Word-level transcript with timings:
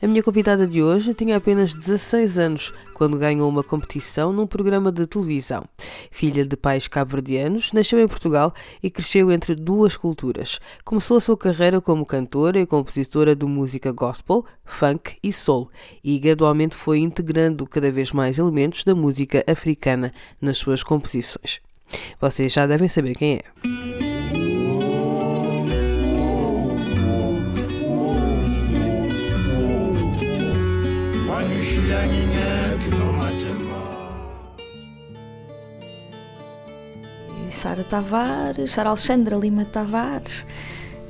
A 0.00 0.06
minha 0.06 0.22
convidada 0.22 0.66
de 0.66 0.82
hoje 0.82 1.14
tinha 1.14 1.38
apenas 1.38 1.72
16 1.72 2.38
anos 2.38 2.72
quando 2.92 3.16
ganhou 3.16 3.48
uma 3.48 3.64
competição 3.64 4.30
num 4.30 4.46
programa 4.46 4.92
de 4.92 5.06
televisão. 5.06 5.64
Filha 6.10 6.44
de 6.44 6.54
pais 6.54 6.86
cabo-verdianos, 6.86 7.72
nasceu 7.72 7.98
em 7.98 8.06
Portugal 8.06 8.52
e 8.82 8.90
cresceu 8.90 9.32
entre 9.32 9.54
duas 9.54 9.96
culturas. 9.96 10.60
Começou 10.84 11.16
a 11.16 11.20
sua 11.20 11.36
carreira 11.36 11.80
como 11.80 12.04
cantora 12.04 12.60
e 12.60 12.66
compositora 12.66 13.34
de 13.34 13.46
música 13.46 13.90
gospel, 13.90 14.44
funk 14.66 15.16
e 15.22 15.32
soul 15.32 15.70
e 16.04 16.18
gradualmente 16.18 16.76
foi 16.76 16.98
integrando 16.98 17.66
cada 17.66 17.90
vez 17.90 18.12
mais 18.12 18.36
elementos 18.36 18.84
da 18.84 18.94
música 18.94 19.42
africana 19.46 20.12
nas 20.38 20.58
suas 20.58 20.82
composições. 20.82 21.60
Vocês 22.20 22.52
já 22.52 22.66
devem 22.66 22.88
saber 22.88 23.14
quem 23.14 23.36
é. 23.36 23.95
Sara 37.66 37.82
Tavares, 37.82 38.70
Sara 38.70 38.90
Alexandra 38.90 39.36
Lima 39.36 39.64
Tavares, 39.64 40.46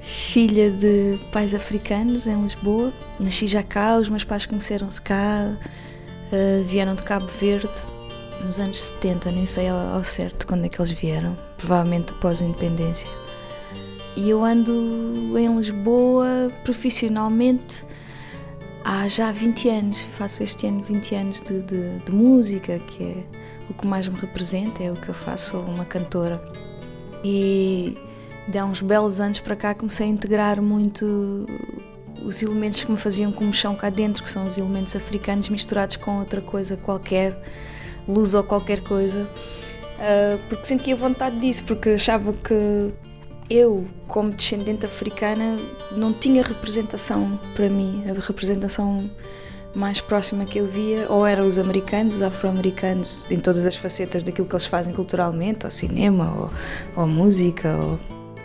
filha 0.00 0.70
de 0.70 1.18
pais 1.30 1.54
africanos 1.54 2.26
em 2.26 2.40
Lisboa. 2.40 2.94
Nasci 3.20 3.46
já 3.46 3.62
cá, 3.62 3.98
os 3.98 4.08
meus 4.08 4.24
pais 4.24 4.46
conheceram-se 4.46 5.02
cá, 5.02 5.52
uh, 5.52 6.64
vieram 6.64 6.94
de 6.94 7.02
Cabo 7.02 7.26
Verde 7.26 7.68
nos 8.42 8.58
anos 8.58 8.80
70, 8.80 9.32
nem 9.32 9.44
sei 9.44 9.68
ao, 9.68 9.76
ao, 9.76 10.02
certo 10.02 10.46
quando 10.46 10.64
é 10.64 10.70
que 10.70 10.80
eles 10.80 10.92
vieram, 10.92 11.36
provavelmente 11.58 12.14
após 12.14 12.40
a 12.40 12.46
independência. 12.46 13.08
E 14.16 14.30
eu 14.30 14.42
ando 14.42 15.38
em 15.38 15.54
Lisboa 15.54 16.50
profissionalmente 16.64 17.84
há 18.86 19.08
já 19.08 19.32
20 19.32 19.68
anos, 19.68 20.00
faço 20.00 20.44
este 20.44 20.68
ano 20.68 20.80
20 20.80 21.14
anos 21.16 21.42
de, 21.42 21.60
de, 21.64 21.98
de 21.98 22.12
música, 22.12 22.78
que 22.78 23.02
é 23.02 23.24
o 23.68 23.74
que 23.74 23.84
mais 23.84 24.06
me 24.06 24.16
representa, 24.16 24.80
é 24.80 24.92
o 24.92 24.94
que 24.94 25.08
eu 25.08 25.14
faço, 25.14 25.50
sou 25.50 25.62
uma 25.64 25.84
cantora. 25.84 26.40
E 27.24 27.98
de 28.46 28.56
há 28.56 28.64
uns 28.64 28.80
belos 28.80 29.18
anos 29.18 29.40
para 29.40 29.56
cá 29.56 29.74
comecei 29.74 30.06
a 30.06 30.08
integrar 30.08 30.62
muito 30.62 31.46
os 32.22 32.40
elementos 32.42 32.84
que 32.84 32.90
me 32.90 32.96
faziam 32.96 33.32
como 33.32 33.52
chão 33.52 33.74
cá 33.74 33.90
dentro, 33.90 34.22
que 34.22 34.30
são 34.30 34.46
os 34.46 34.56
elementos 34.56 34.94
africanos 34.94 35.48
misturados 35.48 35.96
com 35.96 36.20
outra 36.20 36.40
coisa 36.40 36.76
qualquer, 36.76 37.36
luz 38.06 38.34
ou 38.34 38.44
qualquer 38.44 38.84
coisa, 38.84 39.28
ah, 39.98 40.38
porque 40.48 40.64
sentia 40.64 40.94
vontade 40.94 41.40
disso, 41.40 41.64
porque 41.64 41.90
achava 41.90 42.32
que 42.32 42.92
eu, 43.48 43.86
como 44.08 44.30
descendente 44.30 44.86
africana, 44.86 45.58
não 45.92 46.12
tinha 46.12 46.42
representação 46.42 47.38
para 47.54 47.68
mim, 47.68 48.04
a 48.08 48.20
representação 48.20 49.10
mais 49.74 50.00
próxima 50.00 50.46
que 50.46 50.58
eu 50.58 50.66
via 50.66 51.06
ou 51.08 51.26
eram 51.26 51.46
os 51.46 51.58
americanos, 51.58 52.16
os 52.16 52.22
afro-americanos, 52.22 53.24
em 53.30 53.38
todas 53.38 53.66
as 53.66 53.76
facetas 53.76 54.22
daquilo 54.22 54.48
que 54.48 54.54
eles 54.54 54.66
fazem 54.66 54.92
culturalmente, 54.94 55.66
ou 55.66 55.70
cinema, 55.70 56.34
ou, 56.34 57.02
ou 57.02 57.06
música, 57.06 57.76
ou, 57.76 57.98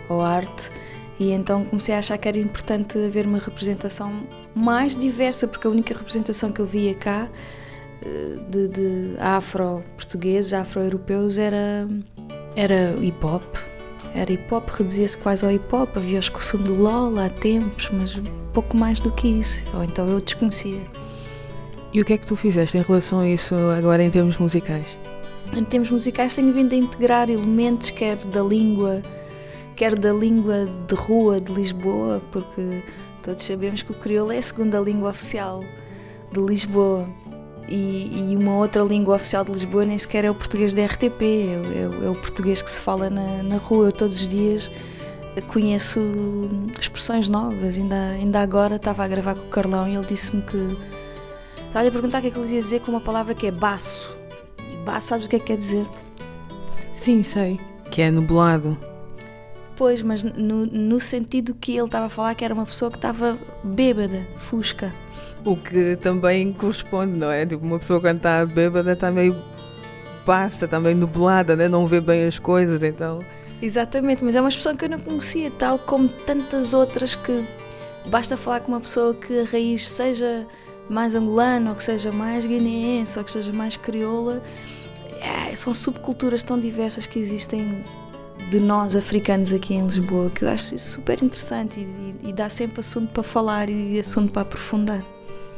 ou, 0.08 0.20
arte. 0.20 0.70
E 1.18 1.30
então 1.30 1.64
comecei 1.64 1.94
a 1.94 1.98
achar 1.98 2.18
que 2.18 2.28
era 2.28 2.38
importante 2.38 2.98
haver 2.98 3.26
uma 3.26 3.38
representação 3.38 4.24
mais 4.54 4.94
diversa, 4.94 5.48
porque 5.48 5.66
a 5.66 5.70
única 5.70 5.94
representação 5.94 6.52
que 6.52 6.60
eu 6.60 6.66
via 6.66 6.94
cá 6.94 7.28
eh, 8.04 8.38
de, 8.50 8.68
de 8.68 9.14
afro-portugueses, 9.18 10.52
afro-europeus 10.52 11.38
era, 11.38 11.88
era 12.54 12.94
hip-hop. 13.00 13.71
Era 14.14 14.30
hip-hop, 14.30 14.68
reduzia-se 14.68 15.16
quase 15.16 15.44
ao 15.44 15.50
hip-hop, 15.50 15.96
havia 15.96 16.18
a 16.18 16.20
excursão 16.20 16.60
do 16.60 16.78
LOL 16.78 17.18
há 17.18 17.28
tempos, 17.28 17.88
mas 17.92 18.20
pouco 18.52 18.76
mais 18.76 19.00
do 19.00 19.10
que 19.10 19.26
isso, 19.26 19.64
ou 19.74 19.82
então 19.82 20.08
eu 20.08 20.20
desconhecia. 20.20 20.80
E 21.92 22.00
o 22.00 22.04
que 22.04 22.14
é 22.14 22.18
que 22.18 22.26
tu 22.26 22.36
fizeste 22.36 22.78
em 22.78 22.82
relação 22.82 23.20
a 23.20 23.28
isso 23.28 23.54
agora 23.76 24.02
em 24.02 24.10
termos 24.10 24.38
musicais? 24.38 24.86
Em 25.54 25.64
termos 25.64 25.90
musicais 25.90 26.34
tenho 26.34 26.52
vindo 26.52 26.72
a 26.72 26.76
integrar 26.76 27.28
elementos 27.28 27.90
quer 27.90 28.16
da 28.16 28.42
língua, 28.42 29.02
quer 29.76 29.98
da 29.98 30.12
língua 30.12 30.66
de 30.86 30.94
rua 30.94 31.38
de 31.40 31.52
Lisboa, 31.52 32.22
porque 32.30 32.82
todos 33.22 33.44
sabemos 33.44 33.82
que 33.82 33.92
o 33.92 33.94
crioulo 33.94 34.32
é 34.32 34.38
a 34.38 34.42
segunda 34.42 34.78
língua 34.80 35.10
oficial 35.10 35.62
de 36.32 36.40
Lisboa. 36.40 37.06
E, 37.68 38.32
e, 38.32 38.36
uma 38.36 38.56
outra 38.56 38.82
língua 38.82 39.16
oficial 39.16 39.44
de 39.44 39.52
Lisboa 39.52 39.84
nem 39.84 39.96
sequer 39.96 40.24
é 40.24 40.30
o 40.30 40.34
português 40.34 40.74
da 40.74 40.84
RTP, 40.84 41.22
é, 41.22 42.04
é, 42.04 42.06
é 42.06 42.08
o 42.10 42.14
português 42.14 42.60
que 42.60 42.70
se 42.70 42.80
fala 42.80 43.08
na, 43.08 43.42
na 43.42 43.56
rua. 43.56 43.86
Eu 43.86 43.92
todos 43.92 44.20
os 44.20 44.28
dias 44.28 44.70
conheço 45.48 46.00
expressões 46.78 47.28
novas. 47.28 47.78
Ainda, 47.78 47.96
ainda 48.10 48.40
agora 48.40 48.76
estava 48.76 49.04
a 49.04 49.08
gravar 49.08 49.34
com 49.34 49.46
o 49.46 49.48
Carlão 49.48 49.88
e 49.88 49.94
ele 49.94 50.04
disse-me 50.04 50.42
que 50.42 50.76
Estava-lhe 51.72 51.88
a 51.88 51.92
perguntar 51.92 52.18
o 52.18 52.20
que 52.20 52.28
é 52.28 52.30
que 52.30 52.38
ele 52.38 52.52
ia 52.52 52.60
dizer 52.60 52.80
com 52.80 52.90
uma 52.90 53.00
palavra 53.00 53.34
que 53.34 53.46
é 53.46 53.50
baço. 53.50 54.14
E 54.58 54.76
baço, 54.84 55.06
sabes 55.06 55.24
o 55.24 55.28
que 55.28 55.36
é 55.36 55.38
que 55.38 55.46
quer 55.46 55.56
dizer? 55.56 55.86
Sim, 56.94 57.22
sei. 57.22 57.58
Que 57.90 58.02
é 58.02 58.10
nublado. 58.10 58.76
Pois, 59.74 60.02
mas 60.02 60.22
no, 60.22 60.66
no 60.66 61.00
sentido 61.00 61.54
que 61.54 61.74
ele 61.74 61.86
estava 61.86 62.06
a 62.06 62.10
falar 62.10 62.34
que 62.34 62.44
era 62.44 62.52
uma 62.52 62.66
pessoa 62.66 62.90
que 62.90 62.98
estava 62.98 63.38
bêbada, 63.64 64.28
fusca. 64.36 64.92
O 65.44 65.56
que 65.56 65.96
também 65.96 66.52
corresponde, 66.52 67.18
não 67.18 67.30
é? 67.30 67.44
Tipo, 67.44 67.64
uma 67.64 67.78
pessoa 67.78 68.00
quando 68.00 68.18
está 68.18 68.46
bêbada 68.46 68.92
está 68.92 69.10
meio 69.10 69.36
passa, 70.24 70.66
está 70.66 70.78
meio 70.78 70.96
nublada, 70.96 71.56
né? 71.56 71.68
não 71.68 71.86
vê 71.86 72.00
bem 72.00 72.24
as 72.24 72.38
coisas, 72.38 72.82
então. 72.82 73.20
Exatamente, 73.60 74.24
mas 74.24 74.34
é 74.34 74.40
uma 74.40 74.48
expressão 74.48 74.76
que 74.76 74.84
eu 74.84 74.88
não 74.88 75.00
conhecia, 75.00 75.50
tal 75.50 75.78
como 75.78 76.08
tantas 76.08 76.74
outras 76.74 77.14
que 77.14 77.44
basta 78.06 78.36
falar 78.36 78.60
com 78.60 78.72
uma 78.72 78.80
pessoa 78.80 79.14
que 79.14 79.40
a 79.40 79.44
raiz 79.44 79.88
seja 79.88 80.46
mais 80.88 81.14
angolana, 81.14 81.70
ou 81.70 81.76
que 81.76 81.84
seja 81.84 82.10
mais 82.10 82.44
guineense, 82.44 83.18
ou 83.18 83.24
que 83.24 83.30
seja 83.30 83.52
mais 83.52 83.76
crioula. 83.76 84.42
É, 85.20 85.54
são 85.54 85.72
subculturas 85.72 86.42
tão 86.42 86.58
diversas 86.58 87.06
que 87.06 87.18
existem 87.18 87.84
de 88.50 88.58
nós 88.58 88.96
africanos 88.96 89.52
aqui 89.52 89.74
em 89.74 89.84
Lisboa 89.84 90.28
que 90.30 90.44
eu 90.44 90.48
acho 90.48 90.76
super 90.78 91.22
interessante 91.22 91.80
e, 91.80 92.16
e, 92.22 92.30
e 92.30 92.32
dá 92.32 92.48
sempre 92.48 92.80
assunto 92.80 93.12
para 93.12 93.22
falar 93.22 93.70
e 93.70 94.00
assunto 94.00 94.32
para 94.32 94.42
aprofundar. 94.42 95.11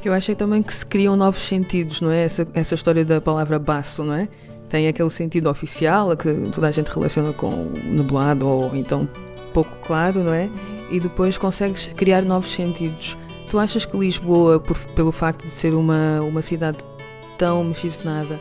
Eu 0.04 0.12
acho 0.12 0.34
também 0.34 0.62
que 0.62 0.74
se 0.74 0.84
criam 0.84 1.16
novos 1.16 1.40
sentidos, 1.40 2.02
não 2.02 2.10
é? 2.10 2.24
Essa, 2.24 2.46
essa 2.52 2.74
história 2.74 3.06
da 3.06 3.22
palavra 3.22 3.58
baço, 3.58 4.04
não 4.04 4.12
é? 4.12 4.28
Tem 4.68 4.86
aquele 4.86 5.08
sentido 5.08 5.48
oficial 5.48 6.14
que 6.14 6.30
toda 6.54 6.68
a 6.68 6.70
gente 6.70 6.88
relaciona 6.88 7.32
com 7.32 7.50
nublado 7.86 8.46
ou 8.46 8.76
então 8.76 9.08
pouco 9.54 9.70
claro, 9.86 10.22
não 10.22 10.34
é? 10.34 10.50
E 10.90 11.00
depois 11.00 11.38
consegues 11.38 11.86
criar 11.96 12.22
novos 12.22 12.50
sentidos. 12.50 13.16
Tu 13.48 13.58
achas 13.58 13.86
que 13.86 13.96
Lisboa, 13.96 14.60
por, 14.60 14.76
pelo 14.94 15.10
facto 15.10 15.44
de 15.44 15.50
ser 15.50 15.72
uma, 15.72 16.20
uma 16.20 16.42
cidade 16.42 16.78
tão 17.38 17.64
miscigenada, 17.64 18.38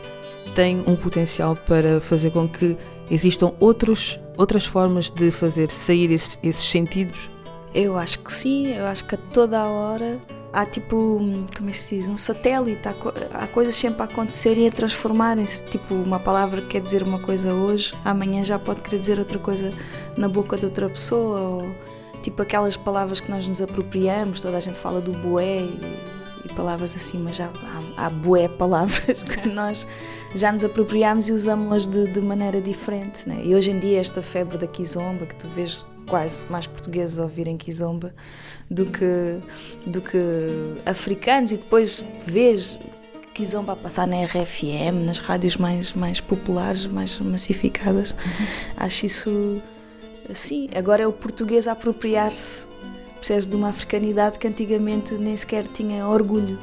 tem 0.54 0.84
um 0.86 0.94
potencial 0.94 1.56
para 1.56 1.98
fazer 1.98 2.30
com 2.30 2.46
que 2.46 2.76
existam 3.10 3.52
outros, 3.58 4.20
outras 4.36 4.66
formas 4.66 5.10
de 5.10 5.30
fazer 5.30 5.70
sair 5.70 6.10
esse, 6.10 6.36
esses 6.42 6.68
sentidos? 6.68 7.30
Eu 7.74 7.96
acho 7.96 8.18
que 8.18 8.30
sim, 8.30 8.66
eu 8.66 8.84
acho 8.84 9.04
que 9.06 9.14
a 9.14 9.18
toda 9.32 9.58
a 9.58 9.66
hora 9.66 10.20
há 10.54 10.64
tipo, 10.64 11.18
como 11.56 11.68
é 11.68 11.72
que 11.72 11.76
se 11.76 11.96
diz, 11.96 12.08
um 12.08 12.16
satélite, 12.16 12.88
há, 12.88 12.94
há 13.42 13.46
coisas 13.48 13.74
sempre 13.74 14.02
a 14.02 14.04
acontecer 14.04 14.56
e 14.56 14.68
a 14.68 14.70
transformarem-se. 14.70 15.64
Tipo, 15.64 15.94
uma 15.94 16.20
palavra 16.20 16.62
que 16.62 16.68
quer 16.68 16.80
dizer 16.80 17.02
uma 17.02 17.18
coisa 17.18 17.52
hoje, 17.52 17.94
amanhã 18.04 18.44
já 18.44 18.58
pode 18.58 18.80
querer 18.80 19.00
dizer 19.00 19.18
outra 19.18 19.38
coisa 19.38 19.72
na 20.16 20.28
boca 20.28 20.56
de 20.56 20.64
outra 20.64 20.88
pessoa. 20.88 21.40
Ou 21.40 21.74
tipo 22.22 22.40
aquelas 22.40 22.76
palavras 22.76 23.20
que 23.20 23.30
nós 23.30 23.46
nos 23.46 23.60
apropriamos, 23.60 24.40
toda 24.40 24.56
a 24.56 24.60
gente 24.60 24.78
fala 24.78 25.00
do 25.00 25.12
boé 25.12 25.58
e, 25.58 25.98
e 26.44 26.48
palavras 26.54 26.94
assim, 26.96 27.18
mas 27.18 27.36
já 27.36 27.46
há, 27.96 28.06
há 28.06 28.10
bué 28.10 28.48
palavras 28.48 29.24
que 29.24 29.46
nós 29.50 29.86
já 30.34 30.52
nos 30.52 30.64
apropriámos 30.64 31.28
e 31.28 31.32
usámos-las 31.32 31.86
de, 31.88 32.06
de, 32.12 32.20
maneira 32.20 32.60
diferente. 32.60 33.28
Né? 33.28 33.40
E 33.42 33.54
hoje 33.54 33.72
em 33.72 33.78
dia, 33.80 34.00
esta 34.00 34.22
febre 34.22 34.56
da 34.56 34.66
kizomba, 34.66 35.26
que 35.26 35.34
tu 35.34 35.48
vês 35.48 35.84
quase 36.06 36.44
mais 36.50 36.66
portugueses 36.66 37.18
a 37.18 37.22
ouvirem 37.22 37.56
kizomba 37.56 38.14
do 38.70 38.86
que, 38.86 39.38
do 39.86 40.00
que 40.00 40.18
africanos, 40.84 41.52
e 41.52 41.56
depois 41.56 42.04
vês 42.24 42.78
kizomba 43.34 43.72
a 43.72 43.76
passar 43.76 44.06
na 44.06 44.24
RFM, 44.24 45.04
nas 45.04 45.18
rádios 45.18 45.56
mais, 45.56 45.92
mais 45.92 46.20
populares, 46.20 46.86
mais 46.86 47.18
massificadas. 47.20 48.12
Uhum. 48.12 48.46
Acho 48.76 49.06
isso. 49.06 49.62
Sim, 50.32 50.68
agora 50.74 51.02
é 51.02 51.06
o 51.06 51.12
português 51.12 51.68
a 51.68 51.72
apropriar-se 51.72 52.68
percebes, 53.24 53.46
de 53.46 53.56
uma 53.56 53.70
africanidade 53.70 54.38
que 54.38 54.46
antigamente 54.46 55.14
nem 55.14 55.34
sequer 55.34 55.66
tinha 55.66 56.06
orgulho 56.06 56.58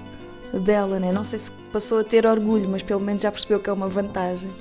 dela, 0.63 0.99
né? 0.99 1.11
Não 1.11 1.23
sei 1.23 1.39
se 1.39 1.51
passou 1.71 1.99
a 1.99 2.03
ter 2.03 2.25
orgulho, 2.25 2.69
mas 2.69 2.83
pelo 2.83 3.01
menos 3.01 3.23
já 3.23 3.31
percebeu 3.31 3.59
que 3.59 3.69
é 3.69 3.73
uma 3.73 3.87
vantagem. 3.87 4.51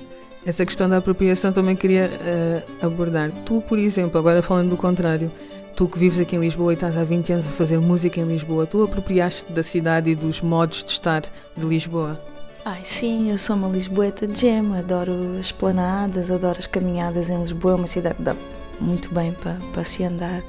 Essa 0.45 0.65
questão 0.65 0.89
da 0.89 0.97
apropriação 0.97 1.53
também 1.53 1.77
queria 1.77 2.11
uh, 2.11 2.87
abordar. 2.87 3.31
Tu, 3.45 3.61
por 3.61 3.79
exemplo, 3.79 4.19
agora 4.19 4.43
falando 4.43 4.71
do 4.71 4.77
contrário, 4.77 5.31
tu 5.77 5.87
que 5.87 5.99
vives 5.99 6.19
aqui 6.19 6.35
em 6.35 6.41
Lisboa 6.41 6.73
e 6.73 6.75
estás 6.75 6.97
há 6.97 7.05
20 7.05 7.33
anos 7.35 7.47
a 7.47 7.51
fazer 7.51 7.79
música 7.79 8.21
em 8.21 8.25
Lisboa, 8.25 8.67
tu 8.67 8.83
apropriaste 8.83 9.53
da 9.53 9.63
cidade 9.63 10.11
e 10.11 10.15
dos 10.15 10.41
modos 10.41 10.83
de 10.83 10.91
estar 10.91 11.23
de 11.23 11.67
Lisboa? 11.67 12.21
Ai 12.65 12.81
sim, 12.83 13.31
eu 13.31 13.39
sou 13.39 13.57
uma 13.57 13.69
lisboeta 13.69 14.27
de 14.27 14.41
gema, 14.41 14.81
adoro 14.81 15.39
as 15.39 15.51
planadas, 15.51 16.31
adoro 16.31 16.59
as 16.59 16.67
caminhadas 16.67 17.31
em 17.31 17.39
Lisboa, 17.39 17.73
é 17.73 17.77
uma 17.77 17.87
cidade 17.87 18.17
que 18.17 18.23
dá 18.23 18.37
muito 18.79 19.13
bem 19.15 19.33
para, 19.33 19.57
para 19.73 19.85
se 19.85 20.05
andar. 20.05 20.43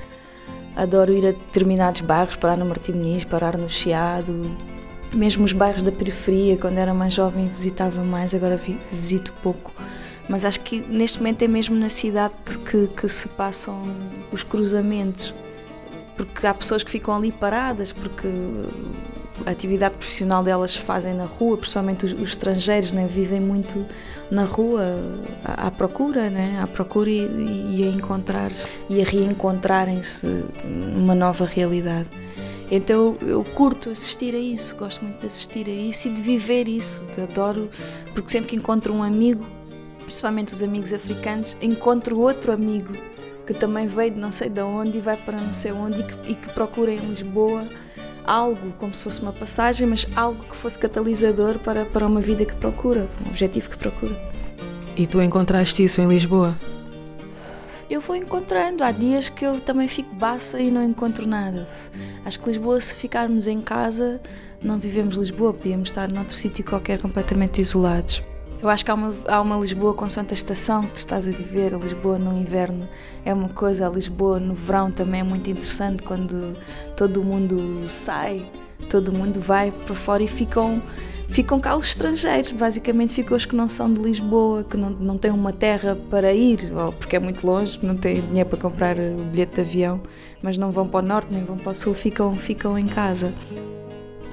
Adoro 0.75 1.13
ir 1.13 1.25
a 1.25 1.31
determinados 1.31 2.01
bairros, 2.01 2.35
parar 2.35 2.57
no 2.57 2.65
Martim 2.65 2.93
Muniz, 2.93 3.25
parar 3.25 3.57
no 3.57 3.69
Chiado. 3.69 4.49
Mesmo 5.13 5.43
os 5.43 5.51
bairros 5.51 5.83
da 5.83 5.91
periferia, 5.91 6.57
quando 6.57 6.77
era 6.77 6.93
mais 6.93 7.13
jovem 7.13 7.47
visitava 7.47 8.03
mais, 8.03 8.33
agora 8.33 8.57
visito 8.91 9.33
pouco. 9.41 9.73
Mas 10.29 10.45
acho 10.45 10.61
que 10.61 10.79
neste 10.79 11.17
momento 11.17 11.41
é 11.41 11.47
mesmo 11.47 11.75
na 11.75 11.89
cidade 11.89 12.35
que, 12.45 12.57
que, 12.59 12.87
que 12.87 13.07
se 13.09 13.27
passam 13.29 13.83
os 14.31 14.43
cruzamentos. 14.43 15.33
Porque 16.15 16.47
há 16.47 16.53
pessoas 16.53 16.83
que 16.83 16.91
ficam 16.91 17.15
ali 17.15 17.31
paradas, 17.31 17.91
porque 17.91 18.27
a 19.45 19.51
atividade 19.51 19.95
profissional 19.95 20.43
delas 20.43 20.75
fazem 20.75 21.13
na 21.13 21.25
rua, 21.25 21.57
principalmente 21.57 22.05
os, 22.05 22.13
os 22.13 22.29
estrangeiros, 22.29 22.93
né, 22.93 23.07
vivem 23.07 23.39
muito 23.39 23.85
na 24.29 24.45
rua 24.45 24.83
à, 25.43 25.67
à 25.67 25.71
procura, 25.71 26.29
né, 26.29 26.59
à 26.61 26.67
procura 26.67 27.09
e, 27.09 27.77
e 27.77 27.83
a 27.83 27.91
encontrar-se 27.91 28.67
e 28.89 29.01
a 29.01 29.05
reencontrarem-se 29.05 30.27
numa 30.65 31.15
nova 31.15 31.45
realidade. 31.45 32.09
Então 32.71 33.17
eu, 33.21 33.43
curto 33.43 33.89
assistir 33.89 34.33
a 34.33 34.39
isso, 34.39 34.77
gosto 34.77 35.03
muito 35.03 35.19
de 35.19 35.27
assistir 35.27 35.67
a 35.67 35.73
isso 35.73 36.07
e 36.07 36.11
de 36.11 36.21
viver 36.21 36.69
isso. 36.69 37.03
Adoro, 37.21 37.69
porque 38.13 38.31
sempre 38.31 38.51
que 38.51 38.55
encontro 38.55 38.93
um 38.93 39.03
amigo, 39.03 39.45
principalmente 40.03 40.53
os 40.53 40.63
amigos 40.63 40.93
africanos, 40.93 41.57
encontro 41.61 42.17
outro 42.17 42.53
amigo 42.53 42.93
que 43.45 43.53
também 43.53 43.87
veio 43.87 44.11
de 44.11 44.19
não 44.19 44.31
sei 44.31 44.47
de 44.47 44.61
onde 44.61 44.99
e 44.99 45.01
vai 45.01 45.17
para 45.17 45.39
não 45.41 45.51
sei 45.51 45.73
onde 45.73 45.99
e 45.99 46.03
que, 46.03 46.31
e 46.31 46.35
que 46.35 46.49
procura 46.53 46.93
em 46.93 46.99
Lisboa 46.99 47.67
algo 48.23 48.71
como 48.77 48.93
se 48.93 49.03
fosse 49.03 49.21
uma 49.21 49.33
passagem, 49.33 49.87
mas 49.87 50.07
algo 50.15 50.43
que 50.43 50.55
fosse 50.55 50.77
catalisador 50.79 51.59
para, 51.59 51.85
para 51.85 52.05
uma 52.05 52.21
vida 52.21 52.45
que 52.45 52.55
procura, 52.55 53.09
um 53.25 53.29
objetivo 53.29 53.69
que 53.69 53.77
procura. 53.77 54.15
E 54.95 55.07
tu 55.07 55.21
encontraste 55.21 55.83
isso 55.83 55.99
em 56.01 56.07
Lisboa? 56.07 56.55
Eu 57.91 57.99
vou 57.99 58.15
encontrando. 58.15 58.85
Há 58.85 58.91
dias 58.93 59.27
que 59.27 59.45
eu 59.45 59.59
também 59.59 59.85
fico 59.85 60.15
baça 60.15 60.61
e 60.61 60.71
não 60.71 60.81
encontro 60.81 61.27
nada. 61.27 61.67
Acho 62.23 62.39
que 62.39 62.47
Lisboa, 62.47 62.79
se 62.79 62.95
ficarmos 62.95 63.47
em 63.47 63.59
casa, 63.59 64.21
não 64.63 64.79
vivemos 64.79 65.17
Lisboa, 65.17 65.51
podíamos 65.51 65.89
estar 65.89 66.07
noutro 66.07 66.33
sítio 66.33 66.63
qualquer 66.63 67.01
completamente 67.01 67.59
isolados. 67.59 68.23
Eu 68.61 68.69
acho 68.69 68.85
que 68.85 68.91
há 68.91 68.93
uma, 68.93 69.13
há 69.27 69.41
uma 69.41 69.57
Lisboa 69.57 69.93
com 69.93 70.05
a 70.05 70.07
estação 70.07 70.83
que 70.83 70.93
tu 70.93 70.95
estás 70.99 71.27
a 71.27 71.31
viver. 71.31 71.75
A 71.75 71.77
Lisboa 71.77 72.17
no 72.17 72.39
inverno 72.39 72.87
é 73.25 73.33
uma 73.33 73.49
coisa, 73.49 73.85
a 73.85 73.89
Lisboa 73.89 74.39
no 74.39 74.53
verão 74.53 74.89
também 74.89 75.19
é 75.19 75.23
muito 75.23 75.49
interessante 75.49 76.01
quando 76.01 76.55
todo 76.95 77.21
mundo 77.21 77.89
sai, 77.89 78.49
todo 78.87 79.11
mundo 79.11 79.41
vai 79.41 79.69
para 79.69 79.95
fora 79.95 80.23
e 80.23 80.29
ficam, 80.29 80.81
ficam 81.31 81.59
cá 81.59 81.75
os 81.75 81.87
estrangeiros. 81.87 82.51
Basicamente 82.51 83.13
ficam 83.13 83.35
os 83.35 83.45
que 83.45 83.55
não 83.55 83.67
são 83.67 83.91
de 83.91 84.01
Lisboa, 84.01 84.63
que 84.63 84.77
não, 84.77 84.89
não 84.89 85.17
têm 85.17 85.31
uma 85.31 85.51
terra 85.51 85.97
para 86.09 86.33
ir, 86.33 86.71
ou 86.75 86.91
porque 86.91 87.15
é 87.15 87.19
muito 87.19 87.45
longe, 87.45 87.79
não 87.81 87.95
têm 87.95 88.21
dinheiro 88.21 88.49
para 88.49 88.59
comprar 88.59 88.97
o 88.97 89.23
bilhete 89.31 89.55
de 89.55 89.61
avião, 89.61 90.01
mas 90.41 90.57
não 90.57 90.71
vão 90.71 90.87
para 90.87 91.03
o 91.03 91.07
norte 91.07 91.33
nem 91.33 91.43
vão 91.43 91.57
para 91.57 91.71
o 91.71 91.75
sul, 91.75 91.93
ficam, 91.93 92.35
ficam 92.35 92.77
em 92.77 92.87
casa. 92.87 93.33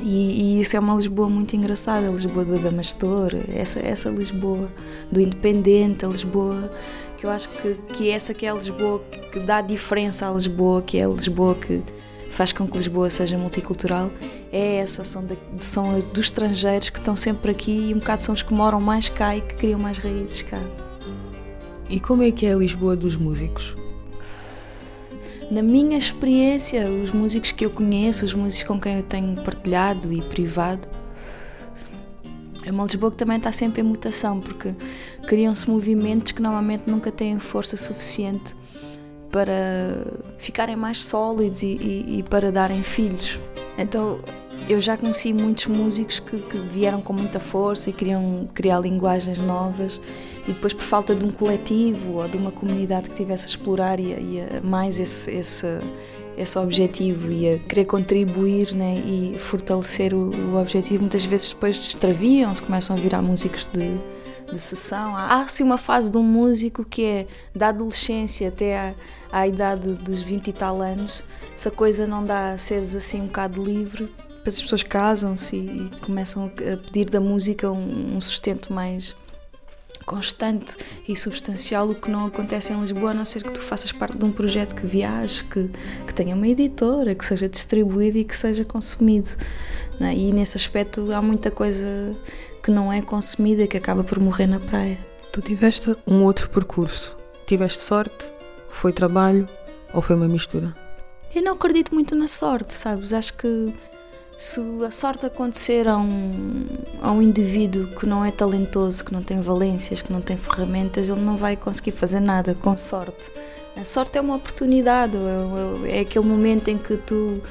E, 0.01 0.59
e, 0.59 0.61
isso 0.61 0.77
é 0.77 0.81
uma 0.81 0.95
Lisboa 0.95 1.29
muito 1.29 1.57
engraçada, 1.57 2.07
a 2.07 2.11
Lisboa 2.11 2.45
do 2.45 2.55
Adamastor, 2.55 3.31
essa, 3.53 3.81
essa 3.81 4.09
Lisboa 4.09 4.71
do 5.11 5.21
Independente, 5.21 6.05
a 6.05 6.09
Lisboa 6.09 6.71
que 7.17 7.27
eu 7.27 7.31
acho 7.31 7.49
que, 7.49 7.75
que 7.93 8.09
essa 8.09 8.33
que 8.33 8.47
é 8.47 8.51
a 8.51 8.55
Lisboa 8.55 9.03
que, 9.11 9.19
que 9.31 9.41
dá 9.41 9.61
diferença 9.61 10.29
à 10.29 10.33
Lisboa, 10.33 10.83
que 10.83 10.99
é 10.99 11.05
a 11.05 11.09
Lisboa 11.09 11.57
que 11.57 11.83
faz 12.31 12.53
com 12.53 12.67
que 12.67 12.77
Lisboa 12.77 13.11
seja 13.11 13.39
multicultural, 13.39 14.11
é 14.53 14.77
essa, 14.77 15.05
são, 15.05 15.25
de, 15.25 15.37
são 15.61 15.99
dos 15.99 16.27
estrangeiros 16.27 16.91
que 16.91 16.99
estão 16.99 17.17
sempre 17.17 17.51
aqui 17.51 17.89
e 17.91 17.95
um 17.95 17.99
bocado 17.99 18.23
são 18.23 18.35
os 18.35 18.43
que 18.43 18.53
moram 18.53 18.81
mais 18.81 19.09
cá 19.09 19.37
e 19.37 19.41
que 19.41 19.55
criam 19.55 19.79
mais 19.79 19.99
raízes 19.99 20.43
cá. 20.43 20.61
E 21.89 21.99
como 21.99 22.23
é 22.23 22.31
que 22.31 22.47
é 22.47 22.53
a 22.53 22.57
Lisboa 22.57 22.95
dos 22.95 23.17
músicos? 23.17 23.77
na 25.51 25.63
minha 25.63 25.97
experiência, 25.97 26.89
os 26.91 27.11
músicos 27.11 27.53
que 27.53 27.65
eu 27.65 27.71
conheço, 27.71 28.25
os 28.25 28.35
músicos 28.35 28.69
com 28.69 28.81
quem 28.81 28.97
eu 28.97 29.03
tenho 29.03 29.35
partilhado 29.43 30.13
e 30.13 30.21
privado, 30.21 30.87
é 32.65 32.71
uma 32.71 32.85
Lisboa 32.85 33.11
que 33.11 33.17
também 33.17 33.39
está 33.39 33.51
sempre 33.51 33.81
em 33.81 33.85
mutação, 33.85 34.41
porque 34.41 34.75
criam-se 35.27 35.69
movimentos 35.69 36.33
que 36.33 36.43
normalmente 36.43 36.89
nunca 36.89 37.11
têm 37.11 37.39
força 37.39 37.77
suficiente 37.79 38.55
para 39.31 40.07
ficarem 40.39 40.77
mais 40.77 41.05
sólidos 41.05 41.63
e, 41.63 41.79
e, 41.81 42.19
e 42.19 42.23
para 42.23 42.51
darem 42.51 42.83
filhos. 42.83 43.39
Então 43.77 44.21
eu 44.69 44.81
já 44.81 44.97
conheci 44.97 45.33
muitos 45.33 45.67
músicos 45.67 46.21
que, 46.21 46.39
que, 46.41 46.59
vieram 46.59 47.01
com 47.01 47.13
muita 47.13 47.39
força 47.39 47.91
e 47.91 47.93
queriam 47.93 48.49
criar 48.53 48.81
linguagens 48.81 49.39
novas 49.39 50.01
e 50.47 50.53
depois 50.53 50.73
por 50.73 50.83
falta 50.83 51.15
de 51.15 51.25
um 51.25 51.31
coletivo 51.31 52.15
ou 52.19 52.29
de 52.29 52.37
uma 52.37 52.51
comunidade 52.51 53.09
que 53.09 53.15
tivesse 53.15 53.47
a 53.47 53.49
explorar 53.49 54.01
e, 54.01 54.41
a, 54.41 54.61
mais 54.63 54.99
esse, 54.99 55.31
esse, 55.31 55.67
esse 56.37 56.59
objetivo 56.59 57.31
e 57.31 57.55
a 57.55 57.59
querer 57.59 57.85
contribuir 57.85 58.75
né, 58.75 59.03
e 59.07 59.37
fortalecer 59.39 60.13
o, 60.13 60.31
o 60.35 60.61
objetivo, 60.61 61.03
muitas 61.03 61.25
vezes 61.25 61.53
depois 61.53 61.77
extraviam-se, 61.87 62.63
começam 62.63 62.97
a 62.97 62.99
virar 62.99 63.23
músicos 63.23 63.67
de, 63.73 63.99
de 64.53 64.59
sessão. 64.59 65.17
Há 65.17 65.43
assim 65.43 65.63
uma 65.63 65.79
fase 65.79 66.11
de 66.11 66.19
um 66.19 66.23
músico 66.23 66.85
que 66.85 67.05
é 67.05 67.27
da 67.55 67.69
adolescência 67.69 68.49
até 68.49 68.79
à, 68.79 68.95
à 69.33 69.47
idade 69.47 69.95
dos 69.95 70.23
20 70.23 70.49
e 70.49 70.53
tal 70.53 70.81
anos, 70.81 71.25
se 71.55 71.69
a 71.69 71.71
coisa 71.71 72.07
não 72.07 72.25
dá 72.25 72.53
a 72.53 72.59
seres 72.59 72.95
assim 72.95 73.21
um 73.21 73.27
bocado 73.27 73.63
livre, 73.63 74.13
as 74.47 74.63
pessoas 74.63 74.83
casam-se 74.83 75.57
e, 75.57 75.91
começam 76.01 76.47
a 76.47 76.77
pedir 76.77 77.11
da 77.11 77.21
música 77.21 77.71
um, 77.71 78.17
um 78.17 78.21
sustento 78.21 78.73
mais 78.73 79.15
constante 80.09 80.75
e 81.07 81.15
substancial, 81.15 81.91
o 81.91 81.95
que 81.95 82.11
não 82.11 82.25
acontece 82.25 82.73
em 82.73 82.81
Lisboa, 82.81 83.11
a 83.11 83.15
não 83.15 83.27
ser 83.27 83.43
que 83.43 83.53
tu 83.53 83.61
faças 83.61 83.93
parte 83.93 84.17
de 84.17 84.25
um 84.25 84.33
projeto 84.33 84.75
que 84.75 84.87
viaje, 84.87 85.45
que, 85.45 85.71
que 86.07 86.15
tenha 86.15 86.35
uma 86.35 86.49
editora, 86.49 87.15
que 87.15 87.25
seja 87.25 87.47
distribuído 87.47 88.17
e 88.17 88.25
que 88.25 88.35
seja 88.35 88.65
consumido. 88.65 89.31
É? 90.01 90.15
E 90.15 90.33
nesse 90.33 90.57
aspecto 90.57 91.13
há 91.13 91.21
muita 91.21 91.51
coisa 91.51 92.17
que 92.63 92.71
não 92.71 92.91
é 92.91 93.03
consumida 93.03 93.67
que 93.67 93.77
acaba 93.77 94.03
por 94.03 94.19
morrer 94.19 94.47
na 94.47 94.59
praia. 94.59 94.99
Tu 95.31 95.43
tiveste 95.43 95.95
um 96.07 96.25
outro 96.25 96.49
percurso. 96.49 97.15
Tiveste 97.47 97.81
sorte? 97.81 98.33
Foi 98.71 98.93
trabalho? 98.93 99.47
Ou 99.93 100.01
foi 100.01 100.17
uma 100.17 100.29
mistura? 100.29 100.75
Eu 101.35 101.43
não 101.43 101.53
acredito 101.53 101.95
muito 101.95 102.15
na 102.15 102.29
sorte, 102.29 102.73
sabes? 102.73 103.13
Acho 103.13 103.35
que 103.35 103.75
se 104.39 104.61
a 104.87 104.91
sorte 104.93 105.27
acontecer 105.27 105.89
a 105.89 105.99
um, 105.99 106.65
a 107.03 107.11
um 107.11 107.21
indivíduo 107.21 107.89
que 107.89 108.07
não 108.07 108.25
é 108.25 108.31
talentoso, 108.31 109.05
que 109.05 109.13
não 109.13 109.21
tem 109.21 109.41
valências, 109.41 110.01
que 110.01 110.13
não 110.13 110.21
tem 110.21 110.37
ferramentas, 110.37 111.09
ele 111.09 111.21
não 111.21 111.37
vai 111.37 111.57
conseguir 111.57 111.91
fazer 111.91 112.21
nada 112.21 112.55
com 112.55 112.77
sorte. 112.77 113.33
A 113.77 113.83
sorte 113.83 114.17
é 114.17 114.21
uma 114.21 114.37
oportunidade, 114.37 115.17
é, 115.17 115.91
é, 115.91 115.99
é 115.99 116.01
aquele 116.03 116.25
momento 116.25 116.69
em 116.69 116.79
que 116.79 116.97
tu 116.99 117.43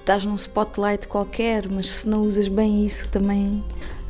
estás 0.00 0.24
num 0.24 0.34
spotlight 0.34 1.06
qualquer, 1.06 1.68
mas 1.68 1.86
se 1.86 2.08
não 2.08 2.22
usas 2.22 2.48
bem 2.48 2.84
isso 2.84 3.08
também 3.08 3.62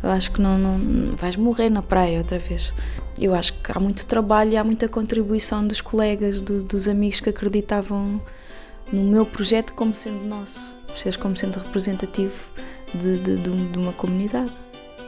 eu 0.03 0.09
acho 0.11 0.31
que 0.31 0.41
não, 0.41 0.57
não 0.57 1.17
vais 1.17 1.37
morrer 1.37 1.69
na 1.69 1.83
praia 1.83 2.19
outra 2.19 2.39
vez. 2.39 2.73
Eu 3.19 3.35
acho 3.35 3.53
que 3.61 3.73
há 3.75 3.81
muito 3.81 4.07
trabalho 4.07 4.53
e 4.53 4.57
há 4.57 4.65
muita 4.65 4.89
contribuição 4.89 5.67
dos 5.67 5.83
colegas, 5.83 6.41
do, 6.41 6.65
dos 6.65 6.89
amigos 6.89 7.21
que 7.21 7.29
acreditavam 7.29 8.23
no 8.91 9.03
meu 9.03 9.27
projeto 9.27 9.75
como 9.75 9.95
sendo 9.95 10.25
nosso 10.25 10.76
percebes? 10.97 11.17
Como 11.17 11.37
sendo 11.37 11.59
representativo 11.59 12.35
de, 12.95 13.19
de, 13.19 13.37
de, 13.37 13.69
de 13.69 13.79
uma 13.79 13.93
comunidade. 13.93 14.53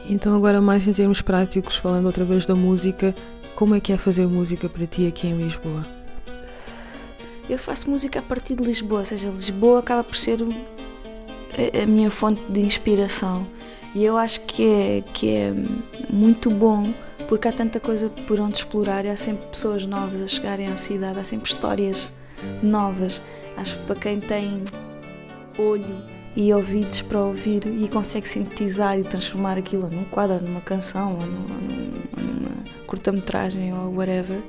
Então, 0.09 0.35
agora, 0.35 0.61
mais 0.61 0.87
em 0.87 0.93
termos 0.93 1.21
práticos, 1.21 1.75
falando 1.75 2.05
outra 2.05 2.23
vez 2.23 2.45
da 2.45 2.55
música, 2.55 3.15
como 3.55 3.75
é 3.75 3.79
que 3.79 3.91
é 3.91 3.97
fazer 3.97 4.27
música 4.27 4.69
para 4.69 4.85
ti 4.85 5.07
aqui 5.07 5.27
em 5.27 5.35
Lisboa? 5.35 5.85
Eu 7.49 7.57
faço 7.57 7.89
música 7.89 8.19
a 8.19 8.21
partir 8.21 8.55
de 8.55 8.63
Lisboa, 8.63 8.99
ou 8.99 9.05
seja, 9.05 9.29
Lisboa 9.29 9.79
acaba 9.79 10.03
por 10.03 10.15
ser 10.15 10.39
a 10.41 11.85
minha 11.85 12.11
fonte 12.11 12.41
de 12.49 12.61
inspiração. 12.61 13.47
E 13.93 14.05
eu 14.05 14.17
acho 14.17 14.41
que 14.41 14.67
é, 14.67 15.03
que 15.13 15.29
é 15.29 15.53
muito 16.11 16.51
bom 16.51 16.93
porque 17.27 17.47
há 17.47 17.51
tanta 17.51 17.79
coisa 17.79 18.09
por 18.27 18.39
onde 18.39 18.57
explorar 18.57 19.05
e 19.05 19.09
há 19.09 19.17
sempre 19.17 19.47
pessoas 19.47 19.85
novas 19.85 20.21
a 20.21 20.27
chegarem 20.27 20.67
à 20.67 20.77
cidade, 20.77 21.19
há 21.19 21.23
sempre 21.23 21.49
histórias 21.49 22.11
novas. 22.63 23.21
Acho 23.57 23.77
que 23.77 23.85
para 23.85 23.95
quem 23.95 24.19
tem 24.19 24.63
olho 25.59 26.03
e 26.35 26.53
ouvidos 26.53 27.01
para 27.01 27.19
ouvir 27.19 27.65
e 27.65 27.87
consegue 27.87 28.27
sintetizar 28.27 28.97
e 28.97 29.03
transformar 29.03 29.57
aquilo 29.57 29.89
num 29.89 30.05
quadro, 30.05 30.41
numa 30.41 30.61
canção, 30.61 31.19
ou 31.19 31.25
numa, 31.25 31.57
numa 32.17 32.85
curta-metragem 32.87 33.73
ou 33.73 33.93
whatever, 33.93 34.41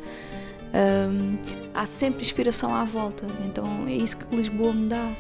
um, 1.11 1.37
há 1.75 1.87
sempre 1.87 2.23
inspiração 2.23 2.75
à 2.75 2.85
volta. 2.85 3.27
Então 3.45 3.87
é 3.87 3.93
isso 3.93 4.17
que 4.17 4.37
Lisboa 4.37 4.73
me 4.73 4.89
dá. 4.89 5.13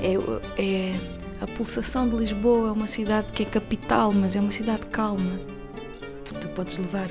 É, 0.00 0.62
é 0.62 0.94
a 1.40 1.46
pulsação 1.46 2.08
de 2.08 2.16
Lisboa 2.16 2.68
é 2.68 2.72
uma 2.72 2.86
cidade 2.86 3.32
que 3.32 3.42
é 3.42 3.46
capital, 3.46 4.12
mas 4.12 4.36
é 4.36 4.40
uma 4.40 4.50
cidade 4.50 4.86
calma. 4.86 5.38
Tu 6.40 6.48
podes 6.48 6.78
levar 6.78 7.08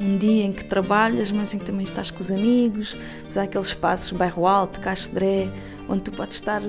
um 0.00 0.16
dia 0.18 0.44
em 0.44 0.52
que 0.52 0.64
trabalhas, 0.64 1.30
mas 1.30 1.54
em 1.54 1.58
que 1.58 1.64
também 1.64 1.84
estás 1.84 2.10
com 2.10 2.20
os 2.20 2.30
amigos, 2.30 2.96
há 3.36 3.42
aqueles 3.42 3.68
espaços, 3.68 4.12
bairro 4.12 4.46
alto, 4.46 4.80
Castre, 4.80 5.50
onde 5.88 6.02
tu 6.02 6.12
podes 6.12 6.36
estar, 6.36 6.62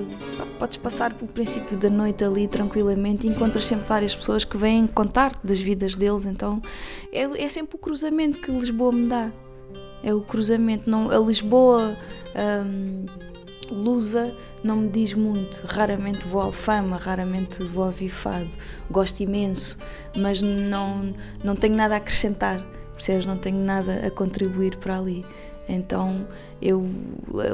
podes 0.58 0.76
passar 0.76 1.14
pelo 1.14 1.30
princípio 1.30 1.76
da 1.76 1.88
noite 1.88 2.24
ali 2.24 2.46
tranquilamente 2.46 3.26
e 3.26 3.30
encontras 3.30 3.66
sempre 3.66 3.86
várias 3.86 4.14
pessoas 4.14 4.44
que 4.44 4.56
vêm 4.56 4.86
contar-te 4.86 5.46
das 5.46 5.60
vidas 5.60 5.96
deles, 5.96 6.26
então 6.26 6.60
é, 7.12 7.22
é 7.22 7.48
sempre 7.48 7.76
o 7.76 7.78
cruzamento 7.78 8.38
que 8.38 8.50
Lisboa 8.50 8.92
me 8.92 9.08
dá. 9.08 9.32
É 10.02 10.14
o 10.14 10.20
cruzamento, 10.20 10.88
não, 10.88 11.10
a 11.10 11.18
Lisboa 11.18 11.96
hum, 12.64 13.06
lusa 13.70 14.34
não 14.62 14.76
me 14.76 14.88
diz 14.88 15.14
muito. 15.14 15.62
Raramente 15.66 16.26
vou 16.26 16.40
ao 16.40 16.46
Alfama, 16.48 16.96
raramente 16.96 17.62
vou 17.62 17.84
ao 17.84 17.90
Vifado. 17.90 18.56
Gosto 18.90 19.20
imenso, 19.20 19.78
mas 20.16 20.40
não, 20.40 21.14
não 21.42 21.56
tenho 21.56 21.74
nada 21.74 21.94
a 21.94 21.96
acrescentar. 21.98 22.64
Percebes? 22.92 23.26
Não 23.26 23.36
tenho 23.36 23.58
nada 23.58 24.06
a 24.06 24.10
contribuir 24.10 24.76
para 24.76 24.98
ali. 24.98 25.24
Então, 25.68 26.26
eu, 26.62 26.88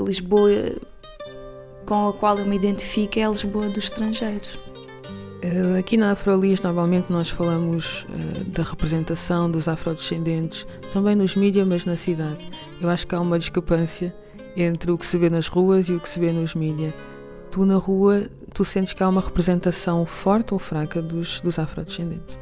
Lisboa 0.06 0.50
com 1.92 2.08
a 2.08 2.12
qual 2.14 2.38
eu 2.38 2.46
me 2.46 2.56
identifico 2.56 3.18
é 3.18 3.24
a 3.24 3.28
Lisboa 3.28 3.68
dos 3.68 3.84
estrangeiros. 3.84 4.58
Eh, 5.42 5.78
aqui 5.78 5.98
na 5.98 6.12
Afrolis, 6.12 6.62
normalmente 6.62 7.12
nós 7.12 7.28
falamos 7.28 8.06
uh, 8.08 8.44
da 8.44 8.62
representação 8.62 9.50
dos 9.50 9.68
afrodescendentes, 9.68 10.66
também 10.90 11.14
nos 11.14 11.36
mídias, 11.36 11.68
mas 11.68 11.84
na 11.84 11.98
cidade. 11.98 12.50
Eu 12.80 12.88
acho 12.88 13.06
que 13.06 13.14
há 13.14 13.20
uma 13.20 13.38
discrepância 13.38 14.16
entre 14.56 14.90
o 14.90 14.96
que 14.96 15.04
se 15.04 15.18
vê 15.18 15.28
nas 15.28 15.48
ruas 15.48 15.90
e 15.90 15.92
o 15.92 16.00
que 16.00 16.08
se 16.08 16.18
vê 16.18 16.32
nos 16.32 16.54
mídias. 16.54 16.94
Tu 17.50 17.62
na 17.66 17.76
rua, 17.76 18.26
tu 18.54 18.64
sentes 18.64 18.94
que 18.94 19.02
há 19.02 19.08
uma 19.10 19.20
representação 19.20 20.06
forte 20.06 20.54
ou 20.54 20.58
fraca 20.58 21.02
dos, 21.02 21.42
dos 21.42 21.58
afrodescendentes? 21.58 22.34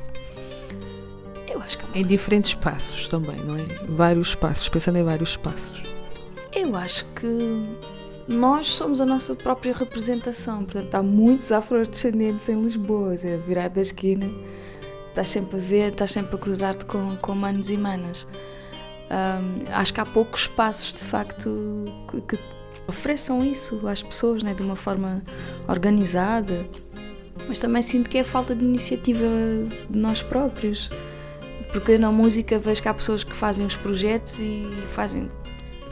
Eu 1.52 1.60
acho 1.60 1.76
que 1.76 1.98
Em 1.98 2.06
diferentes 2.06 2.50
espaços 2.52 3.08
também, 3.08 3.40
não 3.44 3.56
é? 3.56 3.64
Vários 3.88 4.28
espaços, 4.28 4.68
pensando 4.68 4.98
em 4.98 5.02
vários 5.02 5.30
espaços. 5.30 5.82
Eu 6.54 6.76
acho 6.76 7.04
que 7.16 7.64
nós 8.30 8.68
somos 8.68 9.00
a 9.00 9.04
nossa 9.06 9.34
própria 9.34 9.74
representação. 9.74 10.64
Portanto, 10.64 10.94
há 10.94 11.02
muitos 11.02 11.50
afrodescendentes 11.50 12.48
em 12.48 12.62
Lisboa, 12.62 13.14
é 13.14 13.36
virado 13.36 13.74
da 13.74 13.80
esquina. 13.80 14.30
Estás 15.08 15.28
sempre 15.28 15.56
a 15.56 15.60
ver, 15.60 15.90
estás 15.90 16.12
sempre 16.12 16.36
a 16.36 16.38
cruzar-te 16.38 16.84
com, 16.84 17.16
com 17.16 17.34
manos 17.34 17.70
e 17.70 17.76
manas. 17.76 18.28
Um, 19.10 19.64
acho 19.72 19.92
que 19.92 20.00
há 20.00 20.06
poucos 20.06 20.42
espaços, 20.42 20.94
de 20.94 21.00
facto, 21.00 21.86
que, 22.08 22.20
que 22.20 22.38
ofereçam 22.86 23.44
isso 23.44 23.86
às 23.88 24.00
pessoas 24.00 24.44
né, 24.44 24.54
de 24.54 24.62
uma 24.62 24.76
forma 24.76 25.24
organizada. 25.66 26.64
Mas 27.48 27.58
também 27.58 27.82
sinto 27.82 28.08
que 28.08 28.18
é 28.18 28.22
falta 28.22 28.54
de 28.54 28.64
iniciativa 28.64 29.26
de 29.88 29.98
nós 29.98 30.22
próprios. 30.22 30.88
Porque 31.72 31.98
na 31.98 32.12
música 32.12 32.60
vejo 32.60 32.80
que 32.80 32.88
há 32.88 32.94
pessoas 32.94 33.24
que 33.24 33.34
fazem 33.34 33.66
os 33.66 33.74
projetos 33.74 34.38
e 34.38 34.70
fazem 34.86 35.28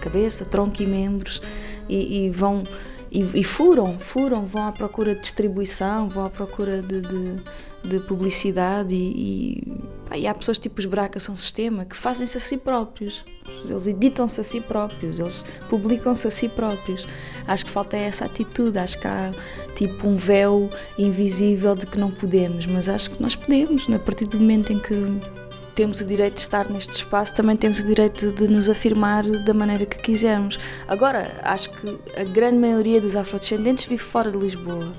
cabeça, 0.00 0.44
tronco 0.44 0.80
e 0.80 0.86
membros 0.86 1.42
e, 1.88 2.26
e 2.26 2.30
vão 2.30 2.64
e, 3.10 3.22
e, 3.40 3.44
furam, 3.44 3.98
furam, 3.98 4.46
vão 4.46 4.66
à 4.66 4.72
procura 4.72 5.14
de 5.14 5.22
distribuição, 5.22 6.08
vão 6.08 6.26
à 6.26 6.30
procura 6.30 6.82
de, 6.82 7.00
de, 7.00 7.42
de 7.82 8.00
publicidade 8.00 8.94
e, 8.94 9.62
e, 9.62 9.72
pá, 10.08 10.18
e, 10.18 10.26
há 10.26 10.34
pessoas 10.34 10.58
tipo 10.58 10.78
os 10.78 10.84
Braca 10.84 11.18
são 11.18 11.34
sistema 11.34 11.86
que 11.86 11.96
fazem-se 11.96 12.36
a 12.36 12.40
si 12.40 12.58
próprios, 12.58 13.24
eles 13.66 13.86
editam-se 13.86 14.40
a 14.40 14.44
si 14.44 14.60
próprios, 14.60 15.18
eles 15.18 15.44
publicam-se 15.70 16.26
a 16.26 16.30
si 16.30 16.48
próprios. 16.48 17.08
Acho 17.46 17.64
que 17.64 17.70
falta 17.70 17.96
essa 17.96 18.26
atitude, 18.26 18.78
acho 18.78 19.00
que 19.00 19.06
há 19.06 19.32
tipo 19.74 20.06
um 20.06 20.16
véu 20.16 20.68
invisível 20.98 21.74
de 21.74 21.86
que 21.86 21.98
não 21.98 22.10
podemos, 22.10 22.66
mas 22.66 22.88
acho 22.88 23.10
que 23.10 23.22
nós 23.22 23.34
podemos, 23.34 23.88
a 23.88 23.98
partir 23.98 24.26
do 24.26 24.38
momento 24.38 24.72
em 24.72 24.78
que 24.78 24.94
temos 25.78 26.00
o 26.00 26.04
direito 26.04 26.34
de 26.34 26.40
estar 26.40 26.68
neste 26.68 26.92
espaço, 26.92 27.36
também 27.36 27.56
temos 27.56 27.78
o 27.78 27.86
direito 27.86 28.32
de 28.32 28.48
nos 28.48 28.68
afirmar 28.68 29.24
da 29.24 29.54
maneira 29.54 29.86
que 29.86 29.96
quisermos. 29.96 30.58
Agora, 30.88 31.40
acho 31.44 31.70
que 31.70 32.00
a 32.20 32.24
grande 32.24 32.58
maioria 32.58 33.00
dos 33.00 33.14
afrodescendentes 33.14 33.84
vive 33.84 34.02
fora 34.02 34.28
de 34.28 34.38
Lisboa 34.38 34.92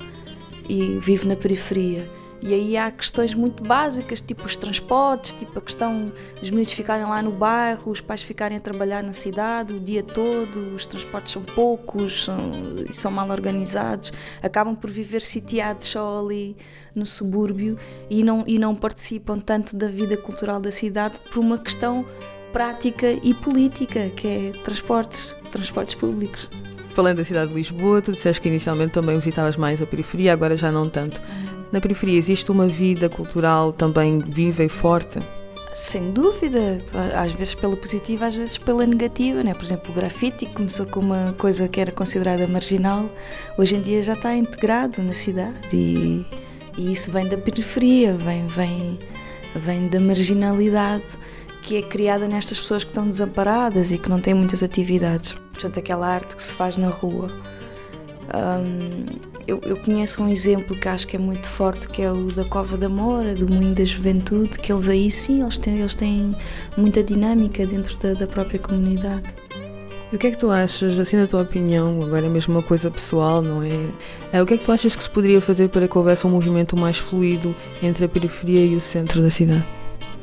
e 0.70 0.98
vive 0.98 1.28
na 1.28 1.36
periferia. 1.36 2.08
E 2.42 2.54
aí 2.54 2.78
há 2.78 2.90
questões 2.90 3.34
muito 3.34 3.64
básicas, 3.64 4.22
tipo 4.22 4.46
os 4.46 4.56
transportes, 4.56 5.34
tipo 5.34 5.60
a 5.60 5.62
questão 5.62 6.12
dos 6.40 6.50
miúdos 6.50 6.72
ficarem 6.72 7.06
lá 7.06 7.22
no 7.22 7.32
bairro, 7.32 7.92
os 7.92 8.00
pais 8.00 8.22
ficarem 8.22 8.58
a 8.58 8.62
trabalhar 8.62 9.04
na 9.04 9.12
cidade 9.12 9.74
o 9.74 9.80
dia 9.80 10.02
todo, 10.02 10.74
os 10.76 10.88
transportes 10.88 11.34
são 11.34 11.44
poucos 11.44 12.24
são, 12.24 12.52
são 12.94 13.12
mal 13.12 13.30
organizados, 13.30 14.14
acabam 14.42 14.76
por 14.76 14.90
viver 14.90 15.22
sitiados 15.22 15.88
só 15.88 16.20
ali 16.24 16.56
no 16.96 17.06
subúrbio 17.06 17.78
e 18.10 18.24
não, 18.24 18.44
e 18.48 18.58
não 18.58 18.76
participam 18.76 19.40
tanto 19.40 19.76
da 19.76 19.88
vida 19.88 20.16
cultural 20.16 20.60
da 20.60 20.72
cidade 20.72 21.20
por 21.20 21.40
uma 21.40 21.58
questão 21.58 22.06
prática 22.52 23.12
e 23.24 23.34
política, 23.34 24.10
que 24.10 24.28
é 24.28 24.52
transportes, 24.64 25.36
transportes 25.52 25.96
públicos. 25.96 26.50
Falando 26.90 27.18
da 27.18 27.24
cidade 27.24 27.50
de 27.50 27.56
Lisboa, 27.56 28.02
tu 28.02 28.12
disseste 28.12 28.42
que 28.42 28.48
inicialmente 28.48 28.94
também 28.94 29.16
visitavas 29.18 29.56
mais 29.56 29.82
a 29.82 29.86
periferia, 29.86 30.34
agora 30.34 30.58
já 30.58 30.72
não 30.72 30.90
tanto. 30.90 31.22
Na 31.72 31.80
periferia 31.80 32.18
existe 32.18 32.52
uma 32.52 32.68
vida 32.68 33.08
cultural 33.10 33.72
também 33.72 34.20
viva 34.20 34.64
e 34.64 34.70
forte? 34.70 35.20
Sem 35.72 36.12
dúvida, 36.12 36.82
às 37.16 37.32
vezes 37.32 37.54
pela 37.54 37.78
positiva, 37.78 38.26
às 38.26 38.36
vezes 38.36 38.58
pela 38.58 38.86
negativa, 38.88 39.44
né? 39.44 39.54
Por 39.54 39.64
exemplo, 39.64 39.92
o 39.92 39.94
grafite 39.94 40.48
começou 40.48 40.88
com 40.88 41.00
uma 41.00 41.34
coisa 41.38 41.68
que 41.68 41.80
era 41.80 41.92
considerada 41.92 42.48
marginal, 42.48 43.06
hoje 43.56 43.76
em 43.76 43.82
dia 43.82 44.02
já 44.02 44.14
está 44.14 44.36
integrado 44.36 45.04
na 45.04 45.14
cidade 45.14 45.56
e, 45.72 46.26
e 46.76 46.92
isso 46.92 47.12
vem 47.12 47.28
da 47.28 47.38
periferia, 47.38 48.16
vem, 48.16 48.48
vem, 48.48 49.00
vem 49.56 49.88
da 49.88 50.00
marginalidade 50.00 51.20
que 51.62 51.78
é 51.78 51.82
criada 51.84 52.28
nestas 52.28 52.60
pessoas 52.60 52.84
que 52.84 52.90
estão 52.90 53.08
desamparadas 53.08 53.92
e 53.92 53.98
que 54.00 54.10
não 54.10 54.18
têm 54.18 54.34
muitas 54.34 54.64
atividades. 54.64 55.34
Portanto, 55.54 55.78
aquela 55.78 56.08
arte 56.08 56.36
que 56.36 56.42
se 56.42 56.54
faz 56.54 56.78
na 56.78 56.88
rua. 56.88 57.28
Um, 58.34 59.29
eu, 59.50 59.60
eu, 59.66 59.78
conheço 59.78 60.24
um 60.24 60.30
exemplo 60.30 60.76
que 60.76 60.88
acho 60.88 61.08
que 61.08 61.16
é 61.16 61.20
muito 61.20 61.48
forte, 61.48 61.88
que 61.88 62.02
é 62.02 62.12
o 62.12 62.28
da 62.28 62.46
Cova 62.46 62.78
da 62.78 62.88
Mora, 62.88 63.34
do 63.34 63.52
Moinho 63.52 63.74
da 63.74 63.84
Juventude, 63.84 64.60
que 64.60 64.72
eles 64.72 64.88
aí 64.88 65.10
sim, 65.10 65.42
eles 65.42 65.58
têm, 65.58 65.80
eles 65.80 65.96
têm 65.96 66.36
muita 66.78 67.02
dinâmica 67.02 67.66
dentro 67.66 67.98
da, 67.98 68.14
da 68.14 68.28
própria 68.28 68.60
comunidade. 68.60 69.24
E 70.12 70.16
o 70.16 70.20
que 70.20 70.28
é 70.28 70.32
que 70.32 70.38
tu 70.38 70.52
achas, 70.52 71.00
assim 71.00 71.18
na 71.18 71.26
tua 71.26 71.42
opinião, 71.42 72.02
agora 72.04 72.26
é 72.26 72.30
mesmo 72.30 72.56
uma 72.56 72.64
coisa 72.64 72.92
pessoal, 72.92 73.42
não 73.42 73.64
é? 73.64 73.70
é? 74.32 74.42
O 74.42 74.46
que 74.46 74.54
é 74.54 74.58
que 74.58 74.66
tu 74.66 74.72
achas 74.72 74.96
que 74.96 75.02
se 75.02 75.10
poderia 75.10 75.42
fazer 75.42 75.70
para 75.70 75.88
que 75.88 75.98
houvesse 75.98 76.26
um 76.28 76.30
movimento 76.30 76.78
mais 76.78 76.98
fluido 76.98 77.56
entre 77.82 78.06
a 78.06 78.10
periferia 78.10 78.66
e 78.66 78.76
o 78.76 78.80
centro 78.80 79.22
da 79.22 79.32
cidade? 79.32 79.66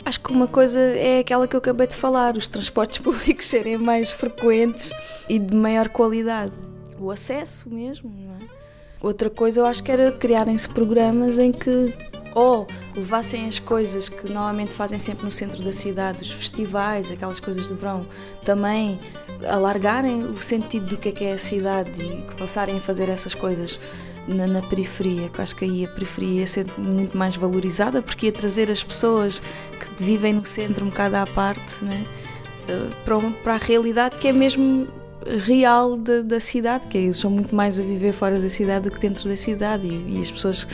Acho 0.05 0.21
que 0.21 0.31
uma 0.31 0.47
coisa 0.47 0.79
é 0.79 1.19
aquela 1.19 1.49
que 1.49 1.57
eu 1.57 1.59
acabei 1.59 1.89
de 1.89 1.97
falar, 1.97 2.37
os 2.37 2.47
transportes 2.47 2.99
públicos 3.03 3.47
serem 3.47 3.77
mais 3.77 4.13
frequentes 4.13 4.93
e 5.29 5.39
de 5.39 5.55
maior 5.55 5.89
qualidade. 5.89 6.61
O 6.99 7.11
acesso 7.11 7.69
mesmo, 7.69 8.09
não 8.09 8.35
é? 8.35 8.56
Outra 9.07 9.31
coisa 9.31 9.61
eu 9.61 9.67
acho 9.67 9.85
que 9.85 9.93
era 9.93 10.11
criarem-se 10.11 10.69
programas 10.69 11.39
em 11.39 11.53
que 11.53 11.95
ou 12.35 12.67
levassem 12.97 13.47
as 13.47 13.57
coisas 13.57 14.09
que 14.09 14.29
normalmente 14.29 14.75
fazem 14.75 14.99
sempre 14.99 15.25
no 15.25 15.31
centro 15.31 15.63
da 15.63 15.71
cidade, 15.71 16.23
os 16.23 16.31
festivais, 16.33 17.09
aquelas 17.09 17.39
coisas 17.39 17.69
de 17.69 17.75
verão, 17.75 18.05
também 18.45 18.99
alargarem 19.49 20.25
o 20.25 20.37
sentido 20.39 20.87
do 20.87 20.97
que 20.97 21.11
é 21.11 21.13
que 21.13 21.25
é 21.25 21.35
a 21.35 21.39
cidade 21.39 22.03
e 22.03 22.35
passarem 22.35 22.79
a 22.79 22.81
fazer 22.81 23.09
essas 23.09 23.33
coisas 23.33 23.79
na, 24.27 24.45
na, 24.49 24.61
periferia, 24.61 25.29
que 25.29 25.39
eu 25.39 25.43
acho 25.45 25.55
que 25.55 25.65
aí 25.65 25.85
a 25.85 25.89
periferia 25.89 26.41
ia 26.41 26.47
ser 26.49 26.67
muito 26.77 27.17
mais 27.17 27.37
valorizada 27.37 28.03
porque 28.03 28.27
ia 28.27 28.33
trazer 28.33 28.69
as 28.73 28.83
pessoas 28.83 29.41
que 29.79 30.03
vivem 30.03 30.33
no 30.33 30.45
centro 30.45 30.85
um 30.85 30.89
bocado 30.89 31.15
à 31.15 31.27
parte 31.29 31.85
né, 31.85 32.05
eh, 32.69 32.91
para, 33.05 33.21
para 33.45 33.55
a 33.55 33.59
realidade 33.59 34.19
que 34.19 34.27
é 34.27 34.33
mesmo 34.33 34.89
real 35.47 35.97
de, 35.97 36.23
da 36.23 36.41
cidade, 36.41 36.87
que 36.87 36.99
eles 36.99 37.17
são 37.17 37.31
muito 37.31 37.55
mais 37.55 37.81
a 37.81 37.85
viver 37.85 38.13
fora 38.13 38.41
da 38.41 38.49
cidade 38.49 38.89
do 38.89 38.95
que 38.95 39.01
dentro 39.01 39.29
da 39.29 39.37
cidade 39.37 39.87
e, 39.87 40.17
e, 40.17 40.21
as 40.21 40.31
pessoas 40.31 40.67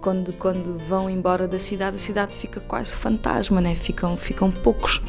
quando, 0.00 0.32
quando 0.32 0.78
vão 0.78 1.08
embora 1.08 1.46
da 1.46 1.58
cidade, 1.58 1.96
a 1.96 1.98
cidade 1.98 2.36
fica 2.36 2.60
quase 2.60 2.96
fantasma, 2.96 3.60
né? 3.60 3.74
ficam, 3.74 4.16
ficam 4.16 4.50
poucos 4.50 5.00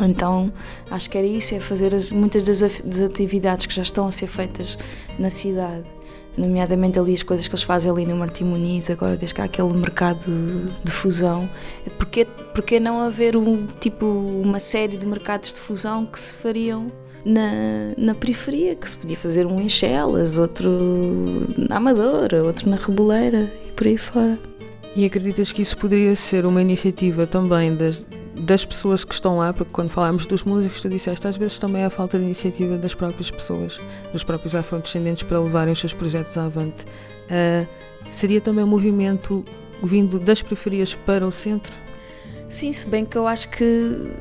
Então 0.00 0.52
acho 0.90 1.08
que 1.08 1.16
era 1.16 1.26
isso, 1.26 1.54
é 1.54 1.60
fazer 1.60 1.94
as, 1.94 2.10
muitas 2.10 2.44
das, 2.44 2.80
das 2.80 3.00
atividades 3.00 3.66
que 3.66 3.74
já 3.74 3.82
estão 3.82 4.06
a 4.06 4.12
ser 4.12 4.26
feitas 4.26 4.78
na 5.18 5.30
cidade 5.30 5.86
nomeadamente 6.36 6.98
ali 6.98 7.14
as 7.14 7.22
coisas 7.22 7.46
que 7.46 7.54
eles 7.54 7.62
fazem 7.62 7.90
ali 7.90 8.06
no 8.06 8.16
Martim 8.16 8.44
Muniz, 8.44 8.88
agora 8.90 9.16
desde 9.16 9.34
que 9.34 9.40
há 9.40 9.44
aquele 9.44 9.72
mercado 9.74 10.24
de 10.82 10.90
fusão. 10.90 11.48
Porque, 11.98 12.24
porque 12.54 12.80
não 12.80 13.00
haver 13.00 13.36
um, 13.36 13.66
tipo, 13.66 14.06
uma 14.06 14.60
série 14.60 14.96
de 14.96 15.06
mercados 15.06 15.52
de 15.52 15.60
fusão 15.60 16.06
que 16.06 16.18
se 16.18 16.32
fariam 16.34 16.90
na, 17.24 17.92
na 17.96 18.14
periferia, 18.14 18.74
que 18.74 18.88
se 18.88 18.96
podia 18.96 19.16
fazer 19.16 19.46
um 19.46 19.60
em 19.60 19.68
Chelas, 19.68 20.38
outro 20.38 20.70
na 21.56 21.76
Amadora, 21.76 22.42
outro 22.42 22.68
na 22.68 22.76
Reboleira 22.76 23.52
e 23.66 23.72
por 23.72 23.86
aí 23.86 23.98
fora. 23.98 24.38
E 24.94 25.04
acreditas 25.04 25.52
que 25.52 25.62
isso 25.62 25.76
poderia 25.76 26.14
ser 26.16 26.44
uma 26.44 26.60
iniciativa 26.60 27.26
também 27.26 27.74
das, 27.74 28.04
das 28.34 28.64
pessoas 28.64 29.04
que 29.04 29.14
estão 29.14 29.38
lá, 29.38 29.52
porque 29.52 29.70
quando 29.72 29.90
falámos 29.90 30.26
dos 30.26 30.42
músicos, 30.42 30.80
tu 30.80 30.88
disseste, 30.88 31.28
às 31.28 31.36
vezes 31.36 31.58
também 31.58 31.84
há 31.84 31.90
falta 31.90 32.18
de 32.18 32.24
iniciativa 32.24 32.76
das 32.76 32.94
próprias 32.94 33.30
pessoas, 33.30 33.80
dos 34.12 34.24
próprios 34.24 34.54
afrodescendentes 34.54 35.22
para 35.22 35.38
levarem 35.38 35.72
os 35.72 35.78
seus 35.78 35.94
projetos 35.94 36.36
avante. 36.36 36.84
Uh, 37.30 37.66
seria 38.10 38.40
também 38.40 38.64
um 38.64 38.68
movimento 38.68 39.44
vindo 39.82 40.18
das 40.18 40.42
periferias 40.42 40.94
para 40.94 41.26
o 41.26 41.30
centro? 41.30 41.72
Sim, 42.48 42.72
se 42.72 42.88
bem 42.88 43.04
que 43.04 43.16
eu 43.16 43.28
acho 43.28 43.48
que 43.50 44.12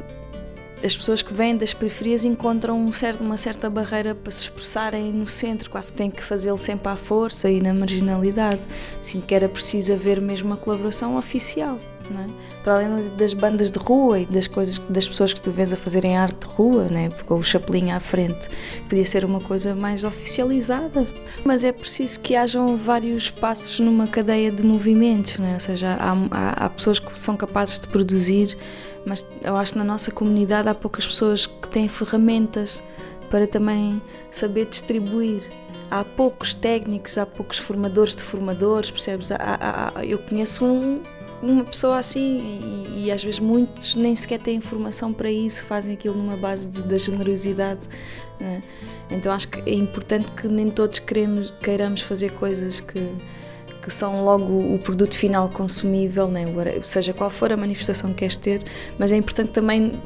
as 0.83 0.95
pessoas 0.95 1.21
que 1.21 1.33
vêm 1.33 1.57
das 1.57 1.73
periferias 1.73 2.23
encontram 2.23 2.79
um 2.79 2.91
certo, 2.91 3.21
uma 3.21 3.37
certa 3.37 3.69
barreira 3.69 4.15
para 4.15 4.31
se 4.31 4.43
expressarem 4.43 5.11
no 5.11 5.27
centro, 5.27 5.69
quase 5.69 5.91
que 5.91 5.97
têm 5.97 6.09
que 6.09 6.23
fazê-lo 6.23 6.57
sempre 6.57 6.91
à 6.91 6.95
força 6.95 7.49
e 7.49 7.61
na 7.61 7.73
marginalidade. 7.73 8.65
Sinto 9.01 9.27
que 9.27 9.35
era 9.35 9.49
preciso 9.49 9.93
haver 9.93 10.21
mesmo 10.21 10.49
uma 10.49 10.57
colaboração 10.57 11.17
oficial. 11.17 11.79
É? 12.11 12.63
Para 12.63 12.75
além 12.75 13.07
das 13.17 13.33
bandas 13.33 13.71
de 13.71 13.77
rua 13.77 14.19
e 14.19 14.25
das 14.25 14.47
coisas 14.47 14.79
das 14.89 15.07
pessoas 15.07 15.33
que 15.33 15.41
tu 15.41 15.51
vês 15.51 15.71
a 15.71 15.77
fazerem 15.77 16.17
arte 16.17 16.47
de 16.47 16.53
rua, 16.53 16.85
né? 16.85 17.09
com 17.25 17.35
o 17.35 17.43
chapelinho 17.43 17.95
à 17.95 17.99
frente, 17.99 18.49
podia 18.87 19.05
ser 19.05 19.23
uma 19.23 19.39
coisa 19.39 19.75
mais 19.75 20.03
oficializada. 20.03 21.05
Mas 21.43 21.63
é 21.63 21.71
preciso 21.71 22.19
que 22.19 22.35
hajam 22.35 22.75
vários 22.75 23.29
passos 23.29 23.79
numa 23.79 24.07
cadeia 24.07 24.51
de 24.51 24.63
movimentos, 24.63 25.37
né? 25.37 25.53
ou 25.53 25.59
seja, 25.59 25.97
há, 25.99 26.13
há, 26.31 26.65
há 26.65 26.69
pessoas 26.69 26.99
que 26.99 27.19
são 27.19 27.37
capazes 27.37 27.79
de 27.79 27.87
produzir, 27.87 28.57
mas 29.05 29.25
eu 29.43 29.55
acho 29.55 29.73
que 29.73 29.77
na 29.77 29.85
nossa 29.85 30.11
comunidade 30.11 30.67
há 30.67 30.73
poucas 30.73 31.05
pessoas 31.05 31.45
que 31.45 31.69
têm 31.69 31.87
ferramentas 31.87 32.81
para 33.29 33.45
também 33.45 34.01
saber 34.31 34.65
distribuir 34.65 35.59
há 35.89 36.03
poucos 36.03 36.53
técnicos, 36.53 37.17
há 37.17 37.25
poucos 37.25 37.57
formadores 37.57 38.15
de 38.15 38.23
formadores, 38.23 38.91
percebes? 38.91 39.31
Há, 39.31 39.37
há, 39.37 39.99
há, 39.99 40.05
eu 40.05 40.17
conheço 40.19 40.65
um, 40.65 41.01
uma 41.41 41.63
pessoa 41.63 41.97
assim, 41.97 42.21
e, 42.21 43.05
e, 43.05 43.11
às 43.11 43.23
vezes 43.23 43.39
muitos 43.39 43.95
nem 43.95 44.15
sequer 44.15 44.39
têm 44.39 44.57
informação 44.57 45.13
para 45.13 45.31
isso, 45.31 45.63
fazem 45.63 45.93
aquilo 45.93 46.15
numa 46.15 46.35
base 46.35 46.69
de, 46.69 46.83
da 46.83 46.97
generosidade. 46.97 47.87
Né? 48.39 48.61
Então 49.09 49.31
acho 49.31 49.47
que 49.47 49.69
é 49.69 49.73
importante 49.73 50.31
que 50.31 50.47
nem 50.47 50.69
todos 50.69 50.99
queremos, 50.99 51.53
queiramos 51.61 52.01
fazer 52.01 52.31
coisas 52.33 52.79
que, 52.79 53.01
que 53.81 53.91
são 53.91 54.23
logo 54.23 54.73
o 54.73 54.79
produto 54.79 55.15
final 55.15 55.49
consumível, 55.49 56.27
né? 56.27 56.45
seja 56.81 57.13
qual 57.13 57.29
for 57.29 57.51
a 57.51 57.57
manifestação 57.57 58.11
que 58.11 58.17
queres 58.17 58.37
ter, 58.37 58.63
mas 58.97 59.11
é 59.11 59.15
importante 59.15 59.51
também 59.51 60.01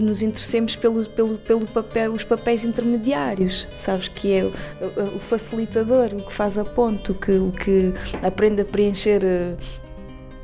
nos 0.00 0.22
interessemos 0.22 0.76
pelo, 0.76 1.06
pelo, 1.10 1.36
pelo 1.36 1.66
papel, 1.66 2.12
os 2.12 2.24
papéis 2.24 2.64
intermediários, 2.64 3.68
sabes? 3.74 4.08
Que 4.08 4.32
é 4.32 4.44
o, 4.44 5.16
o 5.16 5.20
facilitador, 5.20 6.14
o 6.14 6.26
que 6.26 6.32
faz 6.32 6.56
a 6.56 6.64
ponto, 6.64 7.12
o 7.12 7.14
que, 7.14 7.32
o 7.32 7.52
que 7.52 7.92
aprende 8.22 8.62
a 8.62 8.64
preencher 8.64 9.22
eh, 9.22 9.56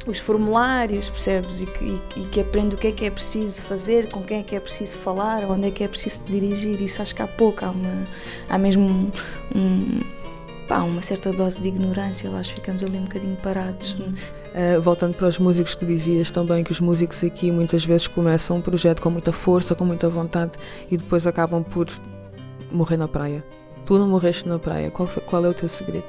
os 0.07 0.19
formulários, 0.19 1.09
percebes? 1.11 1.61
E 1.61 1.67
que, 1.67 2.01
e, 2.17 2.21
que 2.27 2.41
aprende 2.41 2.75
o 2.75 2.79
que 2.79 2.89
é 2.89 2.93
que 2.93 3.05
é 3.05 3.11
preciso 3.11 3.63
fazer, 3.63 4.09
com 4.09 4.23
quem 4.23 4.41
é 4.41 4.43
que 4.43 4.57
é 4.57 4.61
preciso 4.61 4.99
falar, 4.99 5.45
onde 5.45 5.69
é 5.69 5.71
que 5.71 5.85
é 5.85 5.89
preciso 5.89 6.25
dirigir. 6.25 6.81
Isso 6.81 7.03
acho 7.03 7.15
que 7.15 7.23
há 7.23 7.29
pouco, 7.29 7.65
há, 7.65 7.71
uma, 7.71 8.07
há 8.49 8.59
mesmo 8.59 8.83
um, 8.83 9.11
um 9.55 10.01
pá, 10.71 10.83
uma 10.83 11.03
certa 11.03 11.33
dose 11.33 11.61
de 11.61 11.67
ignorância, 11.67 12.29
eu 12.29 12.37
acho 12.37 12.51
que 12.51 12.61
ficamos 12.61 12.85
ali 12.85 12.97
um 12.97 13.03
bocadinho 13.03 13.37
parados. 13.37 13.95
Uh, 13.95 14.81
voltando 14.81 15.15
para 15.15 15.27
os 15.27 15.37
músicos, 15.37 15.75
tu 15.75 15.85
dizias 15.85 16.31
também 16.31 16.63
que 16.63 16.71
os 16.71 16.81
músicos 16.81 17.25
aqui 17.25 17.51
muitas 17.51 17.85
vezes 17.85 18.07
começam 18.07 18.57
um 18.57 18.61
projeto 18.61 19.03
com 19.03 19.11
muita 19.11 19.33
força, 19.33 19.75
com 19.75 19.85
muita 19.85 20.09
vontade 20.09 20.53
e 20.89 20.97
depois 20.97 21.27
acabam 21.27 21.65
por 21.65 21.89
morrer 22.71 22.97
na 22.97 23.09
praia. 23.09 23.45
Tu 23.85 23.99
não 23.99 24.07
morreste 24.07 24.49
na 24.49 24.61
praia, 24.61 24.93
qual, 24.93 25.09
foi, 25.09 25.23
qual 25.25 25.45
é 25.45 25.49
o 25.49 25.55
teu 25.55 25.69
segredo? 25.69 26.07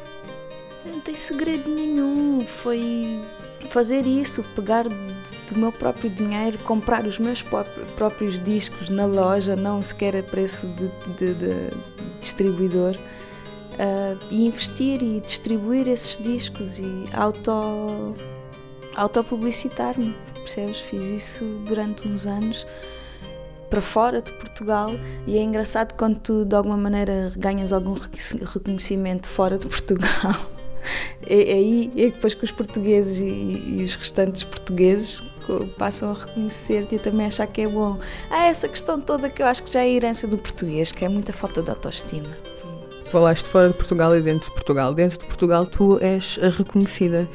Tem 1.11 1.17
segredo 1.17 1.69
nenhum, 1.69 2.45
foi 2.47 3.21
fazer 3.67 4.07
isso, 4.07 4.45
pegar 4.55 4.85
do 4.87 5.57
meu 5.57 5.69
próprio 5.69 6.09
dinheiro, 6.09 6.57
comprar 6.59 7.05
os 7.05 7.19
meus 7.19 7.43
próprios 7.97 8.39
discos 8.39 8.87
na 8.87 9.05
loja, 9.05 9.53
não 9.53 9.83
sequer 9.83 10.15
a 10.15 10.23
preço 10.23 10.67
de, 10.67 10.87
de, 11.17 11.33
de 11.33 11.71
distribuidor, 12.21 12.95
uh, 12.95 14.17
e 14.29 14.47
investir 14.47 15.03
e 15.03 15.19
distribuir 15.19 15.89
esses 15.89 16.17
discos 16.17 16.79
e 16.79 17.05
auto, 17.11 18.15
autopublicitar-me, 18.95 20.15
percebes? 20.33 20.79
Fiz 20.79 21.09
isso 21.09 21.43
durante 21.67 22.07
uns 22.07 22.25
anos 22.25 22.65
para 23.69 23.81
fora 23.81 24.21
de 24.21 24.31
Portugal 24.31 24.91
e 25.27 25.37
é 25.37 25.41
engraçado 25.41 25.93
quando 25.95 26.21
tu 26.21 26.45
de 26.45 26.55
alguma 26.55 26.77
maneira 26.77 27.33
ganhas 27.35 27.73
algum 27.73 27.95
reconhecimento 28.53 29.27
fora 29.27 29.57
de 29.57 29.67
Portugal 29.67 30.35
é, 31.25 31.51
é 31.51 31.53
aí 31.53 31.91
é 31.95 32.05
depois 32.05 32.33
que 32.33 32.43
os 32.43 32.51
portugueses 32.51 33.19
e, 33.19 33.79
e, 33.79 33.83
os 33.83 33.95
restantes 33.95 34.43
portugueses 34.43 35.21
passam 35.77 36.11
a 36.11 36.13
reconhecer-te 36.13 36.95
e 36.95 36.99
também 36.99 37.25
achar 37.25 37.47
que 37.47 37.61
é 37.61 37.67
bom. 37.67 37.99
Há 38.29 38.45
essa 38.45 38.67
questão 38.67 38.99
toda 39.01 39.29
que 39.29 39.41
eu 39.41 39.45
acho 39.45 39.63
que 39.63 39.73
já 39.73 39.81
é 39.81 39.83
a 39.83 39.89
herança 39.89 40.27
do 40.27 40.37
português, 40.37 40.91
que 40.91 41.03
é 41.03 41.09
muita 41.09 41.33
falta 41.33 41.61
de 41.61 41.69
autoestima. 41.69 42.29
Falaste 43.11 43.45
fora 43.45 43.67
de 43.67 43.73
Portugal 43.73 44.15
e 44.15 44.21
dentro 44.21 44.47
de 44.47 44.55
Portugal. 44.55 44.93
Dentro 44.93 45.19
de 45.19 45.25
Portugal 45.25 45.65
tu 45.65 45.99
és 46.01 46.37
reconhecida. 46.37 47.27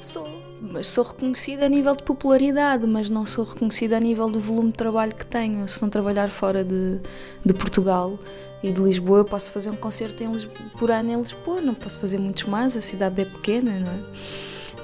Sou, 0.00 0.26
mas 0.60 0.88
sou 0.88 1.04
reconhecida 1.04 1.66
a 1.66 1.68
nível 1.68 1.94
de 1.96 2.02
popularidade, 2.02 2.86
mas 2.86 3.08
não 3.08 3.24
sou 3.24 3.44
reconhecida 3.44 3.96
a 3.96 4.00
nível 4.00 4.28
do 4.28 4.38
volume 4.38 4.70
de 4.70 4.76
trabalho 4.76 5.14
que 5.14 5.26
tenho. 5.26 5.66
Se 5.68 5.80
não 5.82 5.88
trabalhar 5.88 6.28
fora 6.28 6.62
de, 6.64 7.00
de 7.44 7.54
Portugal, 7.54 8.18
e 8.62 8.70
de 8.70 8.80
Lisboa 8.80 9.18
eu 9.18 9.24
posso 9.24 9.50
fazer 9.52 9.70
um 9.70 9.76
concerto 9.76 10.22
em 10.22 10.30
Lisboa, 10.30 10.54
por 10.78 10.90
ano 10.90 11.10
em 11.10 11.16
Lisboa, 11.16 11.60
não 11.60 11.74
posso 11.74 11.98
fazer 11.98 12.18
muitos 12.18 12.44
mais, 12.44 12.76
a 12.76 12.80
cidade 12.80 13.22
é 13.22 13.24
pequena, 13.24 13.78
não 13.80 13.90
é? 13.90 14.00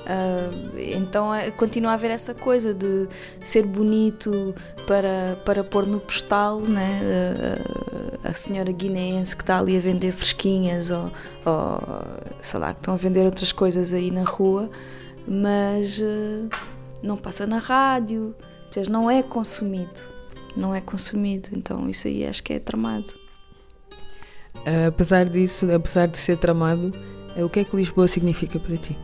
Uh, 0.07 0.79
então 0.79 1.35
é, 1.35 1.51
continua 1.51 1.91
a 1.91 1.95
haver 1.95 2.13
essa 2.13 2.33
coisa 2.33 2.73
de 2.73 3.09
ser 3.41 3.67
bonito 3.67 4.55
para, 4.87 5.37
para 5.45 5.65
pôr 5.65 5.85
no 5.85 5.99
postal 5.99 6.61
né? 6.61 7.01
Uh, 7.03 8.19
a 8.23 8.33
senhora 8.33 8.71
guineense 8.71 9.37
que 9.37 9.43
está 9.43 9.59
ali 9.59 9.77
a 9.77 9.81
vender 9.81 10.13
fresquinhas 10.13 10.93
ou, 10.93 11.11
ou, 11.45 11.81
sei 12.41 12.61
lá, 12.61 12.73
que 12.73 12.79
estão 12.79 12.95
a 12.95 12.97
vender 12.97 13.25
outras 13.25 13.51
coisas 13.51 13.93
aí 13.93 14.13
na 14.13 14.23
rua, 14.23 14.71
mas 15.27 15.99
uh, 15.99 16.49
não 17.03 17.17
passa 17.17 17.47
na 17.47 17.59
rádio, 17.59 18.35
não 18.89 19.11
é 19.11 19.23
consumido, 19.23 20.03
não 20.57 20.75
é 20.75 20.81
consumido, 20.81 21.49
então 21.53 21.89
isso 21.89 22.07
aí 22.07 22.27
acho 22.27 22.43
que 22.43 22.53
é 22.53 22.59
tramado. 22.59 23.13
Uh, 24.57 24.89
apesar 24.89 25.29
disso, 25.29 25.71
apesar 25.73 26.07
de 26.07 26.19
ser 26.19 26.39
tramado, 26.39 26.93
uh, 27.37 27.45
o 27.45 27.49
que 27.49 27.61
é 27.61 27.65
que 27.65 27.77
Lisboa 27.77 28.09
significa 28.09 28.59
para 28.59 28.77
ti? 28.77 28.97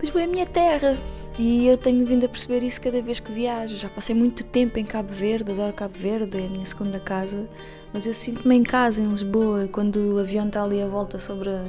Lisboa 0.00 0.22
é 0.22 0.24
a 0.24 0.28
minha 0.28 0.46
terra 0.46 0.96
e 1.38 1.66
eu 1.66 1.76
tenho 1.76 2.06
vindo 2.06 2.24
a 2.24 2.28
perceber 2.28 2.62
isso 2.62 2.80
cada 2.80 3.00
vez 3.02 3.20
que 3.20 3.30
viajo. 3.30 3.76
Já 3.76 3.90
passei 3.90 4.14
muito 4.14 4.42
tempo 4.42 4.78
em 4.78 4.84
Cabo 4.84 5.12
Verde, 5.12 5.52
adoro 5.52 5.72
Cabo 5.72 5.94
Verde, 5.96 6.38
é 6.38 6.46
a 6.46 6.48
minha 6.48 6.64
segunda 6.64 6.98
casa, 6.98 7.46
mas 7.92 8.06
eu 8.06 8.14
sinto-me 8.14 8.56
em 8.56 8.62
casa 8.62 9.02
em 9.02 9.06
Lisboa. 9.06 9.68
Quando 9.68 10.14
o 10.14 10.18
avião 10.18 10.46
está 10.46 10.62
ali 10.62 10.80
à 10.80 10.86
volta 10.86 11.18
sobre 11.18 11.50
a, 11.50 11.62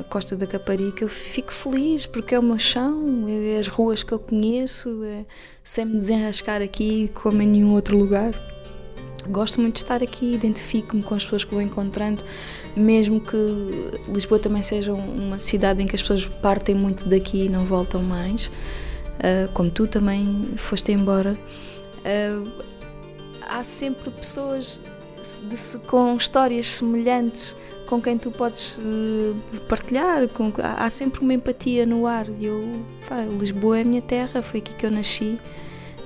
a, 0.00 0.04
costa 0.04 0.34
da 0.36 0.46
Caparica, 0.46 1.04
eu 1.04 1.08
fico 1.08 1.52
feliz 1.52 2.06
porque 2.06 2.34
é 2.34 2.38
o 2.38 2.42
meu 2.42 2.58
chão, 2.58 3.26
é 3.28 3.58
as 3.58 3.68
ruas 3.68 4.02
que 4.02 4.12
eu 4.12 4.18
conheço, 4.18 5.04
é, 5.04 5.26
sem 5.62 5.84
me 5.84 5.98
desenrascar 5.98 6.62
aqui 6.62 7.10
como 7.12 7.42
em 7.42 7.46
nenhum 7.46 7.72
outro 7.74 7.98
lugar. 7.98 8.32
Gosto 9.28 9.60
muito 9.60 9.76
de 9.76 9.82
estar 9.82 10.02
aqui, 10.02 10.34
identifico-me 10.34 11.02
com 11.02 11.14
as 11.14 11.24
pessoas 11.24 11.44
que 11.44 11.52
vou 11.52 11.62
encontrando, 11.62 12.24
mesmo 12.76 13.20
que 13.20 13.36
Lisboa 14.08 14.38
também 14.38 14.62
seja 14.62 14.92
uma 14.92 15.38
cidade 15.38 15.82
em 15.82 15.86
que 15.86 15.94
as 15.94 16.02
pessoas 16.02 16.28
partem 16.28 16.74
muito 16.74 17.08
daqui 17.08 17.44
e 17.44 17.48
não 17.48 17.64
voltam 17.64 18.02
mais, 18.02 18.50
uh, 19.18 19.50
como 19.52 19.70
tu 19.70 19.86
também 19.86 20.52
foste 20.56 20.92
embora. 20.92 21.38
Uh, 22.00 22.50
há 23.48 23.62
sempre 23.62 24.10
pessoas 24.10 24.80
de, 25.42 25.78
com 25.86 26.16
histórias 26.16 26.68
semelhantes 26.68 27.56
com 27.86 28.00
quem 28.00 28.16
tu 28.16 28.30
podes 28.30 28.78
uh, 28.78 29.60
partilhar, 29.68 30.28
com, 30.28 30.52
há, 30.62 30.84
há, 30.84 30.90
sempre 30.90 31.20
uma 31.20 31.34
empatia 31.34 31.84
no 31.86 32.06
ar. 32.06 32.26
Eu, 32.40 32.84
pá, 33.08 33.22
Lisboa 33.22 33.78
é 33.78 33.82
a 33.82 33.84
minha 33.84 34.02
terra, 34.02 34.42
foi 34.42 34.60
aqui 34.60 34.74
que 34.74 34.86
eu 34.86 34.90
nasci 34.90 35.38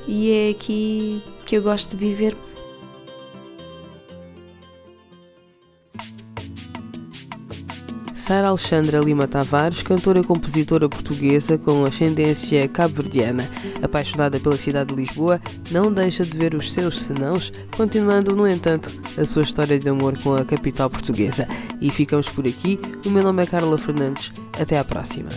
e 0.07 0.33
é 0.33 0.51
aqui 0.51 1.23
que 1.44 1.57
eu 1.57 1.62
gosto 1.62 1.97
de 1.97 2.07
viver 2.07 2.37
Sara 8.28 8.48
Alexandra 8.48 9.00
Lima 9.00 9.26
Tavares, 9.26 9.80
cantora 9.80 10.18
e 10.18 10.22
compositora 10.22 10.86
portuguesa 10.86 11.56
com 11.56 11.86
ascendência 11.86 12.68
cabo-verdiana. 12.68 13.42
Apaixonada 13.82 14.38
pela 14.38 14.54
cidade 14.54 14.90
de 14.90 15.00
Lisboa, 15.00 15.40
não 15.70 15.90
deixa 15.90 16.22
de 16.24 16.36
ver 16.36 16.54
os 16.54 16.70
seus 16.74 17.04
senãos, 17.04 17.50
continuando, 17.74 18.36
no 18.36 18.46
entanto, 18.46 18.90
a 19.16 19.24
sua 19.24 19.40
história 19.40 19.78
de 19.78 19.88
amor 19.88 20.18
com 20.22 20.34
a 20.34 20.44
capital 20.44 20.90
portuguesa. 20.90 21.48
E 21.80 21.90
ficamos 21.90 22.28
por 22.28 22.46
aqui. 22.46 22.78
O 23.06 23.08
meu 23.08 23.22
nome 23.22 23.44
é 23.44 23.46
Carla 23.46 23.78
Fernandes. 23.78 24.30
Até 24.60 24.78
à 24.78 24.84
próxima. 24.84 25.30